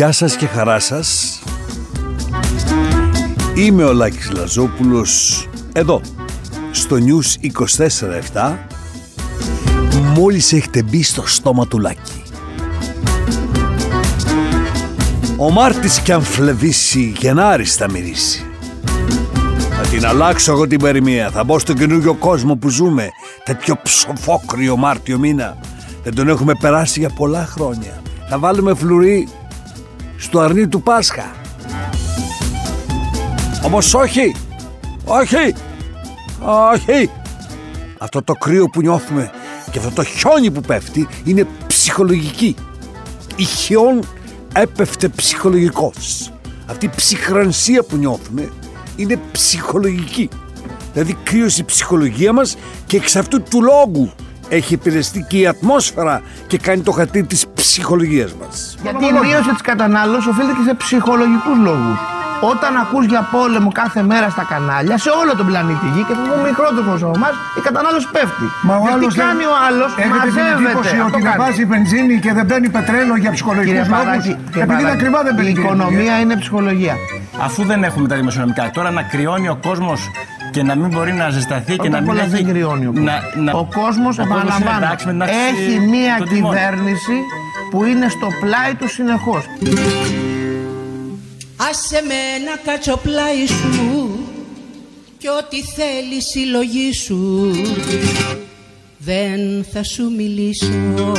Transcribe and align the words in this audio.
Γεια 0.00 0.12
σας 0.12 0.36
και 0.36 0.46
χαρά 0.46 0.78
σας. 0.78 1.42
Είμαι 3.54 3.84
ο 3.84 3.92
Λάκης 3.92 4.30
Λαζόπουλος 4.30 5.48
εδώ 5.72 6.00
στο 6.70 6.96
News 6.96 7.44
24-7 8.32 8.56
μόλις 10.16 10.52
έχετε 10.52 10.82
μπει 10.82 11.02
στο 11.02 11.26
στόμα 11.26 11.66
του 11.66 11.78
Λάκη. 11.78 12.22
Ο 15.36 15.50
Μάρτης 15.50 16.00
κι 16.00 16.12
αν 16.12 16.22
φλεβήσει 16.22 17.12
Γενάρης 17.18 17.74
θα 17.74 17.90
μυρίσει. 17.90 18.44
Θα 19.70 19.88
την 19.90 20.06
αλλάξω 20.06 20.52
εγώ 20.52 20.66
την 20.66 20.80
περιμία. 20.80 21.30
Θα 21.30 21.44
μπω 21.44 21.58
στο 21.58 21.72
καινούργιο 21.72 22.14
κόσμο 22.14 22.56
που 22.56 22.68
ζούμε. 22.68 23.08
Τέτοιο 23.44 23.76
ψοφόκριο 23.82 24.76
Μάρτιο 24.76 25.18
μήνα. 25.18 25.58
Δεν 26.02 26.14
τον 26.14 26.28
έχουμε 26.28 26.52
περάσει 26.60 27.00
για 27.00 27.10
πολλά 27.10 27.46
χρόνια. 27.46 28.02
Θα 28.28 28.38
βάλουμε 28.38 28.74
φλουρί 28.74 29.28
στο 30.20 30.40
αρνί 30.40 30.68
του 30.68 30.82
Πάσχα. 30.82 31.30
Όμως 33.64 33.94
όχι, 33.94 34.34
όχι, 35.04 35.54
όχι. 36.72 37.10
Αυτό 37.98 38.22
το 38.22 38.32
κρύο 38.32 38.68
που 38.68 38.80
νιώθουμε 38.80 39.30
και 39.70 39.78
αυτό 39.78 39.90
το 39.90 40.04
χιόνι 40.04 40.50
που 40.50 40.60
πέφτει 40.60 41.08
είναι 41.24 41.46
ψυχολογική. 41.66 42.56
Η 43.36 43.44
χιόν 43.44 44.00
έπεφτε 44.52 45.08
ψυχολογικός. 45.08 46.32
Αυτή 46.66 46.86
η 46.86 46.90
ψυχρανσία 46.96 47.82
που 47.82 47.96
νιώθουμε 47.96 48.48
είναι 48.96 49.20
ψυχολογική. 49.32 50.28
Δηλαδή 50.92 51.16
κρύωσε 51.22 51.60
η 51.60 51.64
ψυχολογία 51.64 52.32
μας 52.32 52.56
και 52.86 52.96
εξ 52.96 53.16
αυτού 53.16 53.42
του 53.42 53.62
λόγου 53.62 54.12
έχει 54.58 54.74
επηρεαστεί 54.74 55.24
και 55.28 55.38
η 55.38 55.46
ατμόσφαιρα 55.46 56.22
και 56.46 56.58
κάνει 56.58 56.80
το 56.80 56.92
χατήρι 56.92 57.26
της 57.26 57.46
ψυχολογίας 57.54 58.32
μας. 58.40 58.76
Γιατί 58.82 59.04
η 59.04 59.12
μείωση 59.12 59.50
της 59.56 59.60
κατανάλωσης 59.70 60.26
οφείλεται 60.26 60.52
και 60.58 60.64
σε 60.68 60.74
ψυχολογικούς 60.74 61.58
λόγους. 61.68 61.98
Όταν 62.52 62.72
ακούς 62.84 63.04
για 63.12 63.22
πόλεμο 63.34 63.70
κάθε 63.82 64.02
μέρα 64.10 64.28
στα 64.34 64.44
κανάλια, 64.52 64.96
σε 64.98 65.10
όλο 65.20 65.32
τον 65.38 65.46
πλανήτη 65.50 65.86
Γη 65.94 66.02
και 66.08 66.14
το 66.28 66.32
μικρότερο 66.48 66.82
ποσό 66.90 67.10
μας, 67.22 67.34
η 67.58 67.60
κατανάλωση 67.68 68.06
πέφτει. 68.14 68.46
Μα 68.68 68.74
ο 68.76 68.78
Γιατί 68.82 68.94
άλλος 68.96 69.14
δεν- 69.14 69.26
κάνει 69.26 69.44
ο 69.52 69.54
άλλος, 69.68 69.90
Έχετε 70.04 70.28
την 70.36 70.44
εντύπωση 70.52 70.76
μαζεύεται. 70.76 71.00
Αυτό 71.00 71.04
ότι 71.10 71.22
δεν 71.22 71.30
κάνει. 71.30 71.38
βάζει 71.42 71.64
βενζίνη 71.72 72.14
και 72.24 72.32
δεν 72.38 72.44
μπαίνει 72.48 72.68
πετρέλαιο 72.76 73.06
για 73.06 73.14
Κύριε 73.16 73.30
ψυχολογικούς 73.36 73.86
λόγους. 73.88 74.04
Παράκη, 74.04 74.32
κύριε 74.50 74.62
Επειδή 74.66 74.80
είναι 74.82 74.90
Παράκη, 74.90 74.96
ακριβά 74.98 75.18
δεν 75.26 75.32
η 75.34 75.36
μπαίνει 75.36 75.50
οικονομία 75.58 76.14
είναι 76.22 76.34
ψυχολογία. 76.42 76.94
Αφού 77.46 77.60
δεν 77.70 77.80
έχουμε 77.88 78.06
τα 78.12 78.16
δημοσιονομικά, 78.20 78.62
τώρα 78.76 78.90
να 78.98 79.02
κρυώνει 79.12 79.48
ο 79.54 79.56
κόσμος 79.66 80.00
και 80.50 80.62
να 80.62 80.74
μην 80.76 80.88
μπορεί 80.88 81.12
να 81.12 81.30
ζεσταθεί 81.30 81.70
και 81.70 81.76
Πρώτα 81.76 81.90
να 81.90 81.96
απ' 81.98 82.02
μην 82.02 82.10
όλα 82.12 82.22
έχει. 82.22 82.30
δεν 82.30 82.44
κρυώνει 82.46 82.86
ο 82.86 82.92
κόσμος. 82.92 83.04
να- 83.04 83.42
να- 83.42 83.52
Ο 83.52 83.64
κόσμος, 83.74 83.78
ο 83.94 83.94
κόσμος 83.94 84.16
είναι 84.16 84.24
επαναλαμβάνω, 84.34 84.84
εντάξει 84.84 85.06
με 85.06 85.12
την 85.12 85.22
αύξηση 85.22 85.70
έχει 85.70 85.78
μία 85.80 86.16
των 86.18 86.28
τιμών. 86.28 86.54
κυβέρνηση 86.54 87.16
που 87.70 87.84
είναι 87.84 88.08
στο 88.08 88.26
πλάι 88.40 88.74
του 88.78 88.88
συνεχώς. 88.88 89.44
Άσε 91.70 92.02
με 92.08 92.20
να 92.44 92.72
κάτσω 92.72 92.96
πλάι 92.96 93.46
σου 93.46 94.08
Κι 95.18 95.28
ό,τι 95.28 95.56
θέλεις 95.62 96.24
η 96.26 96.28
συλλογή 96.30 96.92
σου 96.92 97.50
Δεν 98.98 99.64
θα 99.72 99.82
σου 99.82 100.12
μιλήσω 100.16 101.12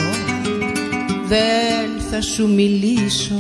Δεν 1.28 1.90
θα 2.12 2.22
σου 2.22 2.48
μιλήσω 2.54 3.36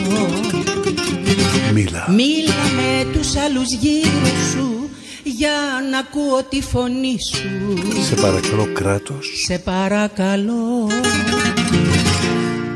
Μίλα. 1.73 2.05
Μίλα 2.09 2.61
με 2.75 3.05
τους 3.13 3.35
άλλους 3.35 3.71
γύρω 3.73 4.25
σου 4.51 4.80
Για 5.23 5.51
να 5.91 5.97
ακούω 5.97 6.43
τη 6.49 6.61
φωνή 6.61 7.17
σου 7.19 7.47
Σε 8.07 8.15
παρακαλώ 8.15 8.67
κράτος. 8.73 9.43
Σε 9.45 9.59
παρακαλώ 9.59 10.87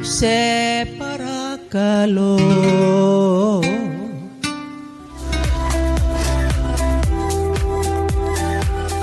Σε 0.01 0.27
παρακαλώ 0.97 2.39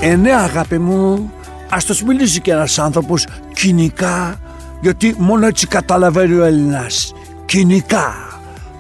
Ε, 0.05 0.17
ναι, 0.17 0.33
αγάπη 0.33 0.79
μου, 0.79 1.33
ας 1.71 1.85
το 1.85 1.95
μιλήσει 2.07 2.41
και 2.41 2.53
ένας 2.53 2.79
άνθρωπος 2.79 3.27
κοινικά, 3.55 4.41
γιατί 4.81 5.15
μόνο 5.19 5.47
έτσι 5.47 5.67
καταλαβαίνει 5.67 6.35
ο 6.35 6.45
Έλληνας. 6.45 7.13
Κοινικά. 7.45 8.15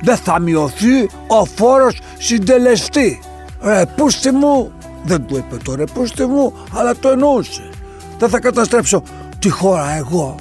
Δεν 0.01 0.17
θα 0.17 0.41
μειωθεί 0.41 1.03
ο 1.27 1.45
φόρος 1.45 1.99
συντελεστή. 2.19 3.21
Ρε, 3.65 3.87
πούστη 3.97 4.31
μου, 4.31 4.73
δεν 5.03 5.27
του 5.27 5.37
είπε 5.37 5.57
το 5.65 5.75
ρε 5.75 5.85
πούστη 5.85 6.27
μου, 6.27 6.53
αλλά 6.73 6.97
το 6.97 7.09
εννοούσε. 7.09 7.71
Δεν 8.19 8.29
θα 8.29 8.39
καταστρέψω 8.39 9.03
τη 9.39 9.49
χώρα 9.49 9.97
εγώ, 9.97 10.35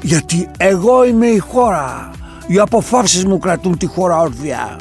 γιατί 0.00 0.48
εγώ 0.56 1.04
είμαι 1.04 1.26
η 1.26 1.38
χώρα. 1.38 2.10
Οι 2.46 2.58
αποφάσεις 2.58 3.24
μου 3.24 3.38
κρατούν 3.38 3.78
τη 3.78 3.86
χώρα 3.86 4.18
όρθια. 4.18 4.76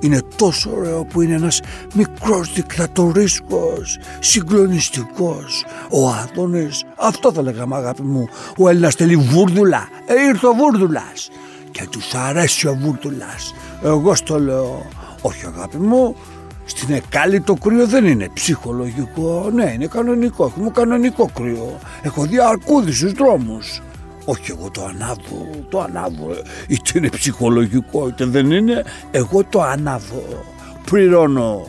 Είναι 0.00 0.20
τόσο 0.36 0.70
ωραίο 0.76 1.04
που 1.04 1.20
είναι 1.20 1.34
ένας 1.34 1.60
μικρός 1.94 2.52
δικτατορίσκος, 2.52 3.98
συγκλονιστικός. 4.18 5.64
Ο 5.90 6.08
Άδωνης, 6.08 6.84
αυτό 6.96 7.32
θα 7.32 7.42
λέγαμε 7.42 7.76
αγάπη 7.76 8.02
μου, 8.02 8.28
ο 8.58 8.68
Έλληνας 8.68 8.94
θέλει 8.94 9.16
βούρδουλα, 9.16 9.88
ε, 10.06 10.26
ήρθε 10.28 10.46
ο 10.46 10.52
βούρδουλας. 10.52 11.30
Και 11.70 11.86
τους 11.90 12.14
αρέσει 12.14 12.66
ο 12.66 12.78
βούρδουλας. 12.80 13.54
Εγώ 13.82 14.14
στο 14.14 14.40
λέω, 14.40 14.86
όχι 15.22 15.46
αγάπη 15.46 15.76
μου, 15.76 16.16
στην 16.64 16.94
Εκάλη 16.94 17.40
το 17.40 17.54
κρύο 17.54 17.86
δεν 17.86 18.04
είναι 18.06 18.28
ψυχολογικό, 18.34 19.50
ναι 19.52 19.72
είναι 19.72 19.86
κανονικό, 19.86 20.44
έχουμε 20.44 20.70
κανονικό 20.70 21.30
κρύο. 21.34 21.78
Έχω 22.02 22.24
δει 22.24 22.40
αρκούδι 22.40 22.92
στους 22.92 23.12
δρόμους. 23.12 23.82
Όχι 24.24 24.50
εγώ 24.50 24.70
το 24.70 24.84
ανάβω, 24.84 25.48
το 25.68 25.80
ανάβω. 25.80 26.30
Είτε 26.68 26.98
είναι 26.98 27.08
ψυχολογικό 27.08 28.08
είτε 28.08 28.24
δεν 28.24 28.50
είναι, 28.50 28.84
εγώ 29.10 29.44
το 29.44 29.62
ανάβω. 29.62 30.44
Πληρώνω. 30.84 31.66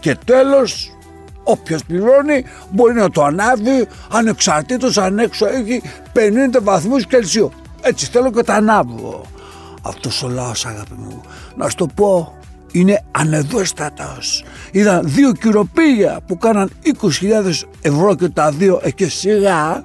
Και 0.00 0.16
τέλος, 0.24 0.96
όποιος 1.42 1.84
πληρώνει 1.84 2.44
μπορεί 2.70 2.94
να 2.94 3.10
το 3.10 3.24
ανάβει 3.24 3.86
ανεξαρτήτως 4.10 4.98
αν 4.98 5.18
έξω 5.18 5.46
έχει 5.46 5.82
50 6.12 6.60
βαθμούς 6.62 7.06
Κελσίου. 7.06 7.52
Έτσι 7.82 8.06
θέλω 8.06 8.30
και 8.30 8.42
το 8.42 8.52
ανάβω. 8.52 9.22
Αυτός 9.82 10.22
ο 10.22 10.28
λαός 10.28 10.66
αγάπη 10.66 10.94
μου, 10.96 11.20
να 11.56 11.68
σου 11.68 11.76
το 11.76 11.86
πω, 11.86 12.34
είναι 12.72 13.04
ανεδόστατος. 13.10 14.44
Είδα 14.70 15.00
δύο 15.04 15.32
κυροπήγια 15.32 16.20
που 16.26 16.38
κάναν 16.38 16.70
20.000 16.84 17.62
ευρώ 17.80 18.14
και 18.14 18.28
τα 18.28 18.50
δύο 18.50 18.80
εκεί 18.82 19.08
σιγά 19.08 19.82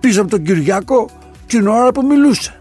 πίσω 0.00 0.20
από 0.20 0.30
τον 0.30 0.42
Κυριάκο 0.42 1.08
την 1.46 1.66
ώρα 1.66 1.92
που 1.92 2.06
μιλούσε 2.06 2.60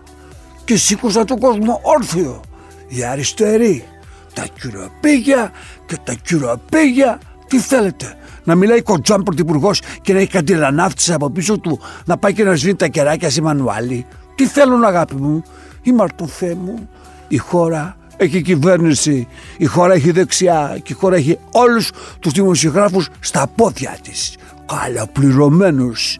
και 0.65 0.77
σήκωσαν 0.77 1.25
τον 1.25 1.39
κόσμο 1.39 1.79
όρθιο. 1.83 2.41
Οι 2.87 3.03
αριστεροί, 3.03 3.83
τα 4.33 4.45
κυροπήγια 4.59 5.51
και 5.85 5.97
τα 6.03 6.13
κυροπήγια, 6.13 7.19
τι 7.47 7.59
θέλετε. 7.59 8.13
Να 8.43 8.55
μιλάει 8.55 8.81
κοντζάν 8.81 9.23
πρωθυπουργός 9.23 9.81
και 10.01 10.13
να 10.13 10.19
έχει 10.19 10.29
καντιλανάφτης 10.29 11.11
από 11.11 11.29
πίσω 11.29 11.59
του 11.59 11.79
να 12.05 12.17
πάει 12.17 12.33
και 12.33 12.43
να 12.43 12.55
σβήνει 12.55 12.75
τα 12.75 12.87
κεράκια 12.87 13.29
σε 13.29 13.41
μανουάλι. 13.41 14.05
Τι 14.35 14.45
θέλουν 14.45 14.83
αγάπη 14.83 15.15
μου, 15.15 15.43
η 15.81 15.91
μαρτωθέ 15.91 16.55
μου, 16.55 16.89
η 17.27 17.37
χώρα 17.37 17.97
έχει 18.17 18.41
κυβέρνηση, 18.41 19.27
η 19.57 19.65
χώρα 19.65 19.93
έχει 19.93 20.11
και 20.83 20.93
η 20.93 20.93
χώρα 20.93 21.15
έχει 21.15 21.39
όλους 21.51 21.91
τους 22.19 22.31
δημοσιογράφους 22.31 23.09
στα 23.19 23.47
πόδια 23.55 23.97
της. 24.01 24.35
Καλαπληρωμένους. 24.65 26.17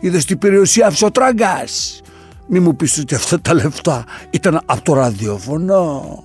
Είδες 0.00 0.24
την 0.24 0.38
περιουσία 0.38 0.92
ο 1.02 1.10
Τράγκας. 1.10 2.00
Μη 2.46 2.60
μου 2.60 2.76
πεις 2.76 2.98
ότι 2.98 3.14
αυτά 3.14 3.40
τα 3.40 3.54
λεφτά 3.54 4.04
ήταν 4.30 4.60
από 4.64 4.82
το 4.82 4.94
ραδιόφωνο. 4.94 6.24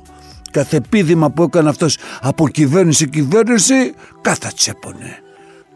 Κάθε 0.52 0.82
πίδημα 0.90 1.30
που 1.30 1.44
έκανε 1.44 1.70
αυτός 1.70 1.98
από 2.22 2.48
κυβέρνηση 2.48 2.98
σε 2.98 3.06
κυβέρνηση, 3.06 3.94
κάθε 4.22 4.52
τσέπωνε. 4.56 5.20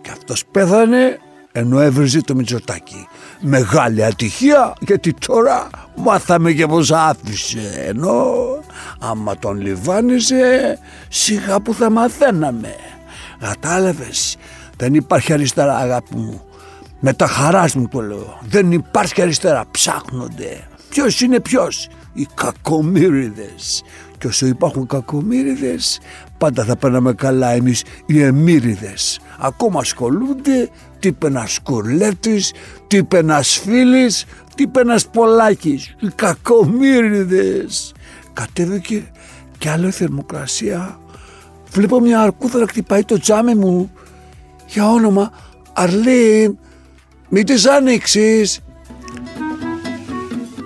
Και 0.02 0.10
αυτός 0.12 0.46
πέθανε 0.52 1.20
ενώ 1.52 1.80
έβριζε 1.80 2.22
το 2.22 2.36
Μητσοτάκι. 2.36 3.08
Μεγάλη 3.40 4.06
ατυχία 4.06 4.74
γιατί 4.80 5.14
τώρα 5.14 5.70
μάθαμε 5.96 6.52
και 6.52 6.68
πως 6.68 6.92
άφησε. 6.92 7.84
Ενώ 7.88 8.34
άμα 9.00 9.38
τον 9.38 9.62
λιβάνιζε 9.62 10.78
σιγά 11.10 11.60
που 11.62 11.74
θα 11.74 11.90
μαθαίναμε. 11.90 12.76
Κατάλαβες, 13.40 14.38
δεν 14.78 14.94
υπάρχει 14.94 15.34
αριστερά 15.34 15.78
αγάπη 15.78 16.16
μου. 16.16 16.42
Με 17.00 17.14
τα 17.14 17.28
χαράς 17.28 17.76
μου 17.76 17.88
το 17.88 18.02
λέω. 18.02 18.40
Δεν 18.50 18.72
υπάρχει 18.72 19.22
αριστερά, 19.22 19.66
ψάχνονται. 19.72 20.68
Ποιος 20.90 21.22
είναι 21.22 21.40
ποιος, 21.40 21.90
οι 22.14 22.28
κακομύριδες. 22.34 23.84
Και 24.18 24.28
όσο 24.28 24.46
υπάρχουν 24.46 24.88
κακομύριδες, 24.88 26.00
πάντα 26.38 26.64
θα 26.64 26.76
παίρναμε 26.76 27.14
καλά 27.14 27.50
εμείς 27.50 27.84
οι 28.06 28.22
εμμύριδες. 28.22 29.20
Ακόμα 29.40 29.80
ασχολούνται, 29.80 30.70
τι 31.00 31.08
είπε 31.08 31.28
ένας 31.28 31.60
Κουρλέτης, 31.64 32.54
τι 32.88 32.98
είπε 32.98 33.18
ένας 33.18 33.58
Φίλης, 33.58 34.26
τι 34.56 34.64
είπε 34.64 34.80
ένας 34.80 35.08
Πολάκης. 35.08 35.96
Οι 36.00 36.08
κακομύριδες. 36.16 37.94
Κατέβηκε 38.34 39.12
και 39.58 39.70
άλλο 39.70 39.88
η 39.88 39.92
θερμοκρασία. 39.92 41.00
Βλέπω 41.72 42.00
μια 42.00 42.22
αρκούδα 42.22 42.60
να 42.60 42.68
χτυπάει 42.68 43.04
το 43.04 43.20
τζάμι 43.20 43.56
μου. 43.56 43.92
Για 44.68 44.90
όνομα 44.90 45.32
Αρλή, 45.74 46.58
μην 47.30 47.46
τις 47.46 47.68
άνοιξεις. 47.68 48.60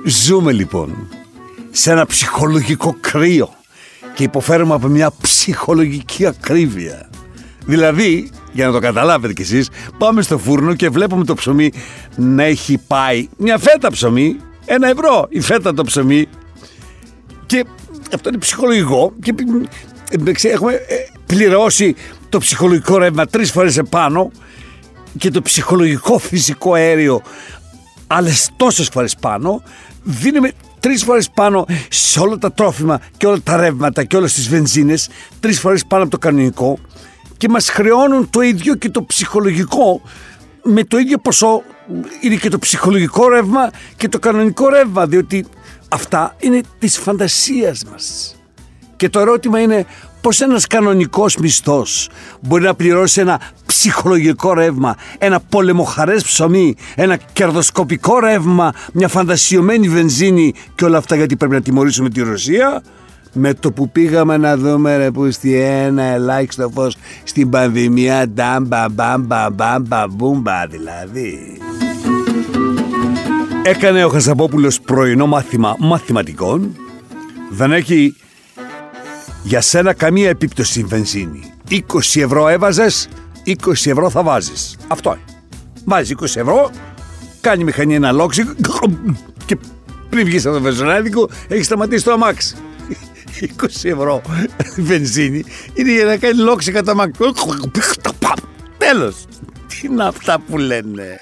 Ζούμε 0.05 0.51
λοιπόν 0.51 1.07
σε 1.71 1.91
ένα 1.91 2.05
ψυχολογικό 2.05 2.95
κρύο 3.01 3.53
και 4.15 4.23
υποφέρουμε 4.23 4.73
από 4.73 4.87
μια 4.87 5.11
ψυχολογική 5.21 6.25
ακρίβεια. 6.25 7.09
Δηλαδή, 7.65 8.31
για 8.53 8.65
να 8.65 8.71
το 8.71 8.79
καταλάβετε 8.79 9.33
κι 9.33 9.41
εσείς, 9.41 9.69
πάμε 9.97 10.21
στο 10.21 10.37
φούρνο 10.37 10.73
και 10.73 10.89
βλέπουμε 10.89 11.23
το 11.25 11.33
ψωμί 11.33 11.71
να 12.15 12.43
έχει 12.43 12.77
πάει. 12.87 13.27
Μια 13.37 13.57
φέτα 13.57 13.91
ψωμί, 13.91 14.37
ένα 14.65 14.89
ευρώ 14.89 15.25
η 15.29 15.39
φέτα 15.39 15.73
το 15.73 15.83
ψωμί. 15.83 16.27
Και 17.45 17.65
αυτό 18.13 18.29
είναι 18.29 18.37
ψυχολογικό 18.37 19.13
και 19.21 19.33
ε, 20.09 20.31
ξέρετε, 20.31 20.59
έχουμε 20.59 20.73
ε, 20.73 20.95
πληρώσει 21.25 21.95
το 22.29 22.39
ψυχολογικό 22.39 22.97
ρεύμα 22.97 23.25
τρεις 23.25 23.51
φορές 23.51 23.77
επάνω 23.77 24.31
και 25.17 25.31
το 25.31 25.41
ψυχολογικό 25.41 26.17
φυσικό 26.17 26.73
αέριο 26.73 27.21
άλλες 28.07 28.49
τόσες 28.55 28.87
φορές 28.87 29.15
πάνω. 29.15 29.63
Δίνουμε 30.03 30.51
τρεις 30.79 31.03
φορές 31.03 31.29
πάνω 31.29 31.65
σε 31.89 32.19
όλα 32.19 32.37
τα 32.37 32.51
τρόφιμα 32.51 32.99
και 33.17 33.27
όλα 33.27 33.39
τα 33.43 33.57
ρεύματα 33.57 34.03
και 34.03 34.15
όλες 34.15 34.33
τις 34.33 34.49
βενζίνες 34.49 35.09
τρεις 35.39 35.59
φορές 35.59 35.85
πάνω 35.85 36.01
από 36.03 36.11
το 36.11 36.17
κανονικό 36.17 36.77
και 37.43 37.49
μας 37.49 37.69
χρεώνουν 37.69 38.29
το 38.29 38.41
ίδιο 38.41 38.75
και 38.75 38.89
το 38.89 39.03
ψυχολογικό 39.03 40.01
με 40.63 40.83
το 40.83 40.97
ίδιο 40.97 41.17
ποσό 41.17 41.63
είναι 42.21 42.35
και 42.35 42.49
το 42.49 42.59
ψυχολογικό 42.59 43.29
ρεύμα 43.29 43.71
και 43.95 44.09
το 44.09 44.19
κανονικό 44.19 44.69
ρεύμα 44.69 45.05
διότι 45.05 45.45
αυτά 45.89 46.35
είναι 46.39 46.61
της 46.79 46.97
φαντασίας 46.97 47.83
μας 47.91 48.35
και 48.95 49.09
το 49.09 49.19
ερώτημα 49.19 49.59
είναι 49.59 49.85
πως 50.21 50.41
ένας 50.41 50.67
κανονικός 50.67 51.35
μισθός 51.35 52.09
μπορεί 52.41 52.63
να 52.63 52.73
πληρώσει 52.73 53.19
ένα 53.19 53.41
ψυχολογικό 53.65 54.53
ρεύμα, 54.53 54.95
ένα 55.17 55.39
πολεμοχαρές 55.39 56.23
ψωμί, 56.23 56.75
ένα 56.95 57.15
κερδοσκοπικό 57.15 58.19
ρεύμα, 58.19 58.73
μια 58.93 59.07
φαντασιωμένη 59.07 59.89
βενζίνη 59.89 60.53
και 60.75 60.85
όλα 60.85 60.97
αυτά 60.97 61.15
γιατί 61.15 61.35
πρέπει 61.35 61.53
να 61.53 61.61
τιμωρήσουμε 61.61 62.09
τη 62.09 62.21
Ρωσία; 62.21 62.83
Με 63.33 63.53
το 63.53 63.71
που 63.71 63.89
πήγαμε 63.89 64.37
να 64.37 64.57
δούμε 64.57 64.97
ρε 64.97 65.11
που 65.11 65.31
στη 65.31 65.55
ένα 65.55 66.03
ελάχιστο 66.03 66.69
φως 66.69 66.97
στην 67.23 67.49
πανδημία 67.49 68.27
ντάμπα 68.27 68.89
μπάμπα 68.89 69.49
μπάμπα 69.49 70.07
μπούμπα 70.07 70.67
δηλαδή. 70.67 71.57
Έκανε 73.63 74.03
ο 74.03 74.09
Χασαπόπουλος 74.09 74.81
πρωινό 74.81 75.27
μάθημα 75.27 75.75
μαθηματικών. 75.79 76.75
Δεν 77.49 77.71
έχει 77.71 78.15
για 79.43 79.61
σένα 79.61 79.93
καμία 79.93 80.29
επίπτωση 80.29 80.79
η 80.79 80.83
βενζίνη. 80.83 81.53
20 81.69 81.75
ευρώ 82.21 82.47
έβαζες, 82.47 83.09
20 83.45 83.71
ευρώ 83.85 84.09
θα 84.09 84.23
βάζεις. 84.23 84.77
Αυτό 84.87 85.09
είναι. 85.09 85.43
Βάζεις 85.85 86.15
20 86.19 86.23
ευρώ, 86.23 86.69
κάνει 87.41 87.61
η 87.61 87.65
μηχανή 87.65 87.95
ένα 87.95 88.11
λόξι 88.11 88.43
και 89.45 89.57
πριν 90.09 90.25
βγεις 90.25 90.45
από 90.45 90.55
το 90.55 90.61
βενζονάδικο 90.61 91.29
έχεις 91.47 91.65
σταματήσει 91.65 92.03
το 92.03 92.11
αμάξι. 92.11 92.55
20 93.41 93.45
ευρώ 93.83 94.21
βενζίνη 94.77 95.43
είναι 95.73 95.93
για 95.93 96.05
να 96.05 96.17
κάνει 96.17 96.37
λόξι 96.37 96.71
κατά 96.71 96.91
αμάξι. 96.91 97.21
Τέλος. 98.77 99.25
Τι 99.67 99.87
είναι 99.87 100.03
αυτά 100.03 100.39
που 100.39 100.57
λένε. 100.57 101.19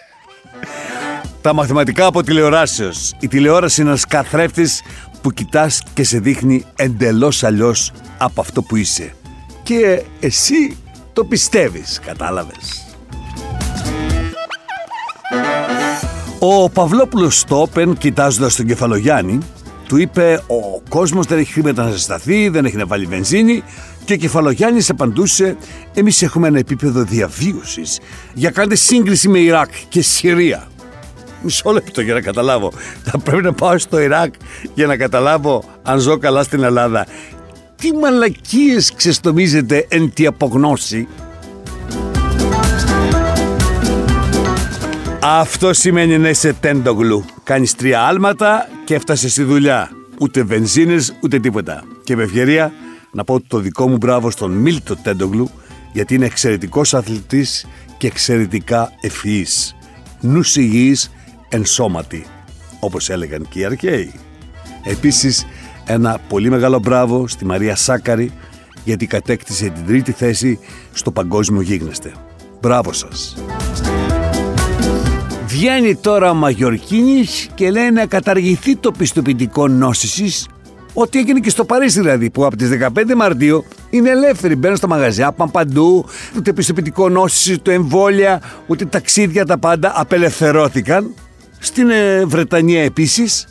Τα 1.41 1.53
μαθηματικά 1.53 2.05
από 2.05 2.23
τηλεοράσεως. 2.23 3.13
Η 3.19 3.27
τηλεόραση 3.27 3.81
είναι 3.81 3.89
ένας 3.89 4.05
καθρέφτης 4.05 4.81
που 5.21 5.31
κοιτάς 5.31 5.83
και 5.93 6.03
σε 6.03 6.19
δείχνει 6.19 6.65
εντελώς 6.75 7.43
αλλιώς 7.43 7.91
από 8.17 8.41
αυτό 8.41 8.61
που 8.61 8.75
είσαι. 8.75 9.15
Και 9.63 10.03
εσύ 10.19 10.77
το 11.13 11.23
πιστεύεις, 11.23 11.99
κατάλαβες. 12.05 12.85
Ο 16.39 16.69
Παυλόπουλος 16.69 17.39
στο 17.39 17.69
Open, 17.73 17.93
κοιτάζοντας 17.97 18.55
τον 18.55 18.65
Κεφαλογιάννη, 18.65 19.37
του 19.91 19.97
είπε 19.97 20.43
ο 20.47 20.81
κόσμος 20.89 21.25
δεν 21.25 21.38
έχει 21.38 21.51
χρήματα 21.51 21.83
να 21.83 21.91
ζεσταθεί, 21.91 22.49
δεν 22.49 22.65
έχει 22.65 22.75
να 22.75 22.85
βάλει 22.85 23.05
βενζίνη 23.05 23.63
και 24.05 24.13
ο 24.13 24.15
Κεφαλογιάννης 24.15 24.89
απαντούσε 24.89 25.57
εμείς 25.93 26.21
έχουμε 26.21 26.47
ένα 26.47 26.57
επίπεδο 26.57 27.03
διαβίωσης 27.03 27.99
για 28.33 28.49
κάντε 28.49 28.75
σύγκριση 28.75 29.29
με 29.29 29.39
Ιράκ 29.39 29.69
και 29.89 30.01
Συρία. 30.01 30.67
Μισό 31.41 31.71
λεπτό 31.71 32.01
για 32.01 32.13
να 32.13 32.21
καταλάβω. 32.21 32.71
Θα 33.03 33.17
πρέπει 33.17 33.43
να 33.43 33.53
πάω 33.53 33.77
στο 33.77 33.99
Ιράκ 33.99 34.33
για 34.73 34.88
να 34.88 34.97
καταλάβω 34.97 35.63
αν 35.83 35.99
ζω 35.99 36.17
καλά 36.17 36.43
στην 36.43 36.63
Ελλάδα. 36.63 37.05
Τι 37.75 37.93
μαλακίες 37.93 38.93
ξεστομίζετε 38.95 39.85
εν 39.89 40.13
τη 40.13 40.25
απογνώση; 40.25 41.07
Αυτό 45.23 45.73
σημαίνει 45.73 46.18
να 46.18 46.29
είσαι 46.29 46.53
τέντογλου. 46.53 47.25
Κάνεις 47.44 47.75
τρία 47.75 48.01
άλματα 48.01 48.68
και 48.85 48.95
έφτασες 48.95 49.31
στη 49.31 49.44
δουλειά. 49.44 49.89
Ούτε 50.19 50.44
βενζίνες 50.44 51.15
ούτε 51.23 51.39
τίποτα. 51.39 51.83
Και 52.03 52.15
με 52.15 52.23
ευκαιρία 52.23 52.71
να 53.12 53.23
πω 53.23 53.41
το 53.47 53.57
δικό 53.57 53.88
μου 53.88 53.97
μπράβο 53.97 54.31
στον 54.31 54.51
Μίλτο 54.51 54.95
Τέντογλου 54.95 55.50
γιατί 55.94 56.15
είναι 56.15 56.25
εξαιρετικός 56.25 56.94
αθλητής 56.94 57.68
και 57.97 58.07
εξαιρετικά 58.07 58.91
ευφυής. 59.01 59.75
Νους 60.21 60.56
υγιής 60.56 61.12
ενσώματη, 61.50 62.25
όπως 62.79 63.09
έλεγαν 63.09 63.47
και 63.50 63.59
οι 63.59 63.65
αρχαίοι. 63.65 64.13
Επίσης, 64.83 65.45
ένα 65.85 66.19
πολύ 66.27 66.50
μεγάλο 66.50 66.79
μπράβο 66.79 67.27
στη 67.27 67.45
Μαρία 67.45 67.75
Σάκαρη 67.75 68.31
γιατί 68.83 69.06
κατέκτησε 69.06 69.69
την 69.69 69.85
τρίτη 69.85 70.12
θέση 70.12 70.59
στο 70.94 71.12
παγκόσμιο 71.12 71.62
γίγνεσθε. 71.62 72.12
Μπράβο 72.62 72.94
σας. 72.94 73.35
Βγαίνει 75.51 75.95
τώρα 75.95 76.30
ο 76.30 76.33
Μαγιορκίνης 76.33 77.50
και 77.56 77.71
λέει 77.71 77.92
να 77.92 78.06
καταργηθεί 78.06 78.75
το 78.75 78.92
πιστοποιητικό 78.92 79.68
νόσησης 79.68 80.48
Ό,τι 80.94 81.19
έγινε 81.19 81.39
και 81.39 81.50
στο 81.50 81.65
Παρίσι 81.65 82.00
δηλαδή, 82.00 82.30
που 82.30 82.45
από 82.45 82.56
τις 82.56 82.69
15 82.95 83.13
Μαρτίου 83.15 83.65
είναι 83.89 84.09
ελεύθεροι. 84.09 84.56
Μπαίνουν 84.56 84.77
στα 84.77 84.88
μαγαζιά, 84.88 85.31
πάνε 85.31 85.51
παντού. 85.51 86.06
Ούτε 86.38 86.53
πιστοποιητικό 86.53 87.09
νόσησης, 87.09 87.56
ούτε 87.56 87.74
εμβόλια, 87.74 88.42
ούτε 88.68 88.86
ταξίδια, 88.86 89.45
τα 89.45 89.57
πάντα 89.57 89.94
απελευθερώθηκαν. 89.95 91.13
Στην 91.59 91.89
ε, 91.89 92.25
Βρετανία 92.25 92.83
επίσης 92.83 93.48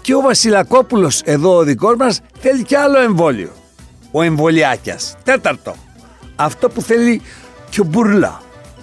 και 0.00 0.14
ο 0.14 0.20
Βασιλακόπουλος 0.20 1.22
εδώ 1.24 1.56
ο 1.56 1.62
δικός 1.62 1.96
μας 1.96 2.20
θέλει 2.38 2.62
και 2.62 2.76
άλλο 2.76 3.00
εμβόλιο. 3.00 3.50
Ο 4.10 4.22
εμβολιάκιας. 4.22 5.16
Τέταρτο. 5.24 5.74
Αυτό 6.36 6.68
που 6.68 6.82
θέλει 6.82 7.22
και 7.70 7.80
ο 7.80 7.84
Μπουρλά. 7.84 8.40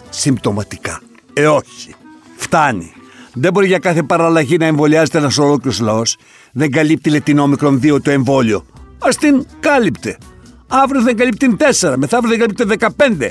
Συμπτωματικά. 0.10 1.02
Ε 1.34 1.48
όχι. 1.48 1.96
Φτάνει. 2.44 2.92
Δεν 3.34 3.52
μπορεί 3.54 3.68
για 3.68 3.80
κάθε 3.80 4.04
παραλλαγή 4.04 4.58
να 4.58 4.66
εμβολιάζεται 4.66 5.18
ένας 5.18 5.38
ολόκληρος 5.38 5.80
λαός. 5.80 6.18
Δεν 6.52 6.72
καλύπτει 6.72 7.10
λέει 7.10 7.22
την 7.22 7.40
όμικρον 7.40 7.80
2 7.84 8.02
το 8.02 8.12
εμβόλιο. 8.12 8.66
Α 9.00 9.10
την 9.20 9.46
κάλυπτε. 9.60 10.18
Αύριο 10.68 11.02
δεν 11.02 11.18
καλύπτει 11.18 11.56
4, 11.80 11.94
μεθαύριο 11.98 12.38
δεν 12.38 12.40
καλύπτει 12.40 12.64
15. 12.98 13.30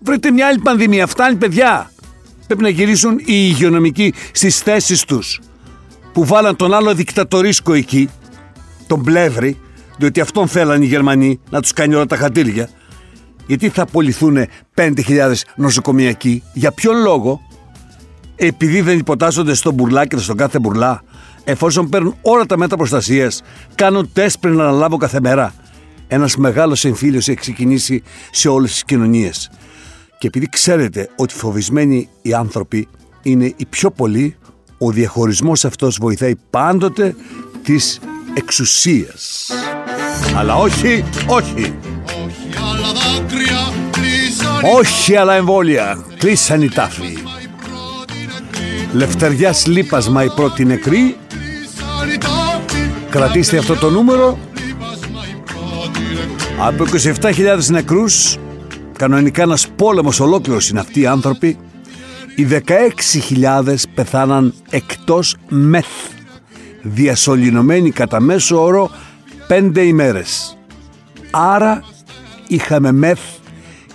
Βρείτε 0.00 0.30
μια 0.30 0.46
άλλη 0.46 0.58
πανδημία. 0.58 1.06
Φτάνει, 1.06 1.36
παιδιά. 1.36 1.90
Πρέπει 2.46 2.62
να 2.62 2.68
γυρίσουν 2.68 3.18
οι 3.18 3.24
υγειονομικοί 3.26 4.12
στις 4.32 4.58
θέσεις 4.58 5.04
τους 5.04 5.40
που 6.12 6.24
βάλαν 6.24 6.56
τον 6.56 6.74
άλλο 6.74 6.94
δικτατορίσκο 6.94 7.72
εκεί, 7.72 8.08
τον 8.86 9.02
Πλεύρη, 9.02 9.60
διότι 9.98 10.20
αυτόν 10.20 10.48
θέλαν 10.48 10.82
οι 10.82 10.86
Γερμανοί 10.86 11.40
να 11.50 11.60
τους 11.60 11.72
κάνει 11.72 11.94
όλα 11.94 12.06
τα 12.06 12.16
χατήρια. 12.16 12.68
Γιατί 13.46 13.68
θα 13.68 13.82
απολυθούν 13.82 14.46
5.000 14.74 15.32
νοσοκομιακοί, 15.56 16.42
για 16.52 16.72
ποιον 16.72 17.02
λόγο, 17.02 17.40
επειδή 18.36 18.80
δεν 18.80 18.98
υποτάσσονται 18.98 19.54
στον 19.54 19.74
μπουρλά 19.74 20.06
και 20.06 20.16
στον 20.16 20.36
κάθε 20.36 20.58
μπουρλά, 20.58 21.02
εφόσον 21.44 21.88
παίρνουν 21.88 22.14
όλα 22.22 22.46
τα 22.46 22.56
μέτρα 22.56 22.76
προστασίας, 22.76 23.42
κάνουν 23.74 24.10
τεστ 24.12 24.36
πριν 24.40 24.54
να 24.54 24.64
αναλάβω 24.64 24.96
κάθε 24.96 25.20
μέρα. 25.20 25.54
Ένας 26.08 26.36
μεγάλος 26.36 26.84
εμφύλιος 26.84 27.28
έχει 27.28 27.38
ξεκινήσει 27.38 28.02
σε 28.30 28.48
όλες 28.48 28.70
τις 28.70 28.84
κοινωνίες. 28.84 29.50
Και 30.18 30.26
επειδή 30.26 30.48
ξέρετε 30.48 31.08
ότι 31.16 31.34
φοβισμένοι 31.34 32.08
οι 32.22 32.34
άνθρωποι 32.34 32.88
είναι 33.22 33.52
οι 33.56 33.66
πιο 33.68 33.90
πολλοί, 33.90 34.36
ο 34.78 34.90
διαχωρισμός 34.90 35.64
αυτός 35.64 35.98
βοηθάει 36.00 36.34
πάντοτε 36.50 37.14
της 37.62 38.00
εξουσίας. 38.34 39.50
Αλλά 40.36 40.56
όχι, 40.56 41.04
όχι. 41.26 41.74
Όχι 44.76 45.16
άλλα 45.16 45.34
εμβόλια, 45.34 46.04
κλείσαν 46.18 46.62
οι 46.62 46.68
τάφοι. 46.68 47.23
Λευτεριάς 48.94 49.66
λίπασμα 49.66 50.24
η 50.24 50.28
πρώτη 50.28 50.64
νεκρή. 50.64 51.16
Κρατήστε 53.10 53.58
αυτό 53.58 53.76
το 53.76 53.90
νούμερο. 53.90 54.38
Από 56.60 56.84
27.000 57.20 57.70
νεκρούς, 57.70 58.36
κανονικά 58.98 59.42
ένας 59.42 59.68
πόλεμος 59.68 60.20
ολόκληρος 60.20 60.68
είναι 60.68 60.80
αυτοί 60.80 61.00
οι 61.00 61.06
άνθρωποι, 61.06 61.58
οι 62.36 62.44
16.000 62.44 63.86
πεθάναν 63.94 64.54
εκτός 64.70 65.36
μεθ, 65.48 65.86
διασωληνωμένοι 66.82 67.90
κατά 67.90 68.20
μέσο 68.20 68.62
όρο 68.62 68.90
5 69.48 69.84
ημέρες. 69.84 70.58
Άρα 71.30 71.84
είχαμε 72.48 72.92
μεθ 72.92 73.20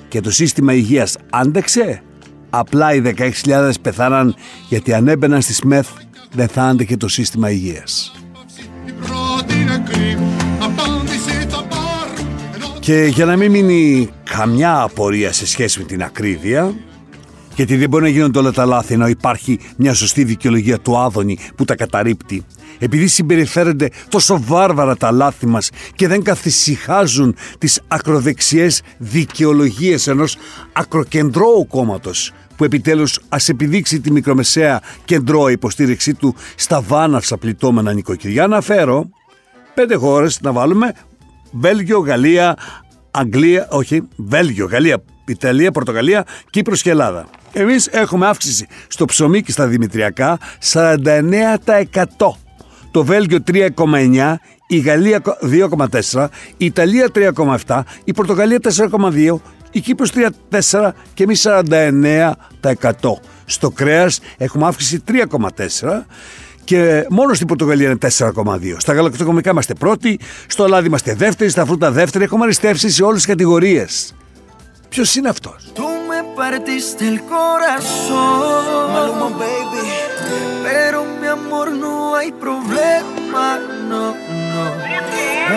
και 0.07 0.21
το 0.21 0.31
σύστημα 0.31 0.73
υγείας 0.73 1.17
άντεξε. 1.29 2.03
Απλά 2.49 2.93
οι 2.93 3.01
16.000 3.45 3.71
πεθάναν 3.81 4.35
γιατί 4.69 4.93
αν 4.93 5.07
έμπαιναν 5.07 5.41
στις 5.41 5.61
μεθ 5.61 5.87
δεν 6.31 6.47
θα 6.47 6.63
άντεχε 6.63 6.97
το 6.97 7.07
σύστημα 7.07 7.49
υγείας. 7.49 8.13
Και 12.79 13.03
για 13.03 13.25
να 13.25 13.35
μην 13.35 13.51
μείνει 13.51 14.09
καμιά 14.23 14.81
απορία 14.81 15.33
σε 15.33 15.47
σχέση 15.47 15.79
με 15.79 15.85
την 15.85 16.03
ακρίβεια, 16.03 16.73
γιατί 17.55 17.75
δεν 17.75 17.89
μπορεί 17.89 18.03
να 18.03 18.09
γίνονται 18.09 18.39
όλα 18.39 18.51
τα 18.51 18.65
λάθη 18.65 18.93
ενώ 18.93 19.07
υπάρχει 19.07 19.59
μια 19.77 19.93
σωστή 19.93 20.23
δικαιολογία 20.23 20.79
του 20.79 20.97
Άδωνη 20.97 21.37
που 21.55 21.65
τα 21.65 21.75
καταρρύπτει. 21.75 22.45
Επειδή 22.79 23.07
συμπεριφέρονται 23.07 23.89
τόσο 24.09 24.41
βάρβαρα 24.41 24.95
τα 24.95 25.11
λάθη 25.11 25.45
μας 25.45 25.69
και 25.95 26.07
δεν 26.07 26.23
καθησυχάζουν 26.23 27.35
τις 27.57 27.81
ακροδεξιές 27.87 28.81
δικαιολογίες 28.97 30.07
ενός 30.07 30.37
ακροκεντρώου 30.73 31.67
κόμματος 31.67 32.33
που 32.55 32.63
επιτέλους 32.63 33.19
ας 33.29 33.49
επιδείξει 33.49 33.99
τη 33.99 34.11
μικρομεσαία 34.11 34.81
κεντρώα 35.05 35.51
υποστήριξή 35.51 36.13
του 36.13 36.35
στα 36.55 36.81
βάναυσα 36.81 37.37
πληττόμενα 37.37 37.93
νοικοκυριά. 37.93 38.47
Να 38.47 38.61
φέρω 38.61 39.09
πέντε 39.73 39.95
χώρες 39.95 40.41
να 40.41 40.51
βάλουμε 40.51 40.93
Βέλγιο, 41.51 41.99
Γαλλία, 41.99 42.57
Αγγλία, 43.11 43.67
όχι, 43.69 44.07
Βέλγιο, 44.15 44.65
Γαλλία, 44.65 45.03
Ιταλία, 45.25 45.71
Πορτογαλία, 45.71 46.25
Κύπρος 46.49 46.81
και 46.81 46.89
Ελλάδα. 46.89 47.27
Εμείς 47.53 47.87
έχουμε 47.87 48.27
αύξηση 48.27 48.67
στο 48.87 49.05
ψωμί 49.05 49.41
και 49.41 49.51
στα 49.51 49.67
δημητριακά 49.67 50.37
49%. 50.59 52.48
Το 52.91 53.03
Βέλγιο 53.03 53.37
3,9%, 53.51 54.35
η 54.67 54.77
Γαλλία 54.77 55.21
2,4%, 56.11 56.27
η 56.57 56.65
Ιταλία 56.65 57.07
3,7%, 57.15 57.81
η 58.03 58.13
Πορτογαλία 58.13 58.59
4,2%, 58.61 59.35
η 59.71 59.79
Κύπρος 59.79 60.11
3,4% 60.51 60.89
και 61.13 61.23
εμείς 61.23 61.47
49%. 61.47 62.33
Στο 63.45 63.69
κρέας 63.69 64.19
έχουμε 64.37 64.65
αύξηση 64.65 65.03
3,4% 65.07 66.05
και 66.63 67.05
μόνο 67.09 67.33
στην 67.33 67.47
Πορτογαλία 67.47 67.89
είναι 67.89 67.97
4,2. 67.97 68.75
Στα 68.77 68.93
γαλακτοκομικά 68.93 69.49
είμαστε 69.49 69.73
πρώτοι, 69.73 70.19
στο 70.47 70.67
λάδι 70.67 70.87
είμαστε 70.87 71.13
δεύτεροι, 71.13 71.49
στα 71.49 71.65
φρούτα 71.65 71.91
δεύτεροι. 71.91 72.23
Έχουμε 72.23 72.43
αριστεύσει 72.43 72.89
σε 72.89 73.03
όλες 73.03 73.15
τις 73.15 73.25
κατηγορίες. 73.25 74.15
Ποιος 74.89 75.15
είναι 75.15 75.29
αυτός; 75.29 75.71
Tú 80.29 80.35
me 80.35 80.37
partiste 80.37 80.37
el 80.37 80.37
corazón. 80.37 80.37
Maluma, 80.37 80.37
baby. 80.37 80.63
Pero 80.67 80.97
mi 81.19 81.27
amor 81.27 81.67
no 81.83 82.15
hay 82.15 82.31
problema, 82.45 83.45
no, 83.89 84.03
no. 84.53 84.63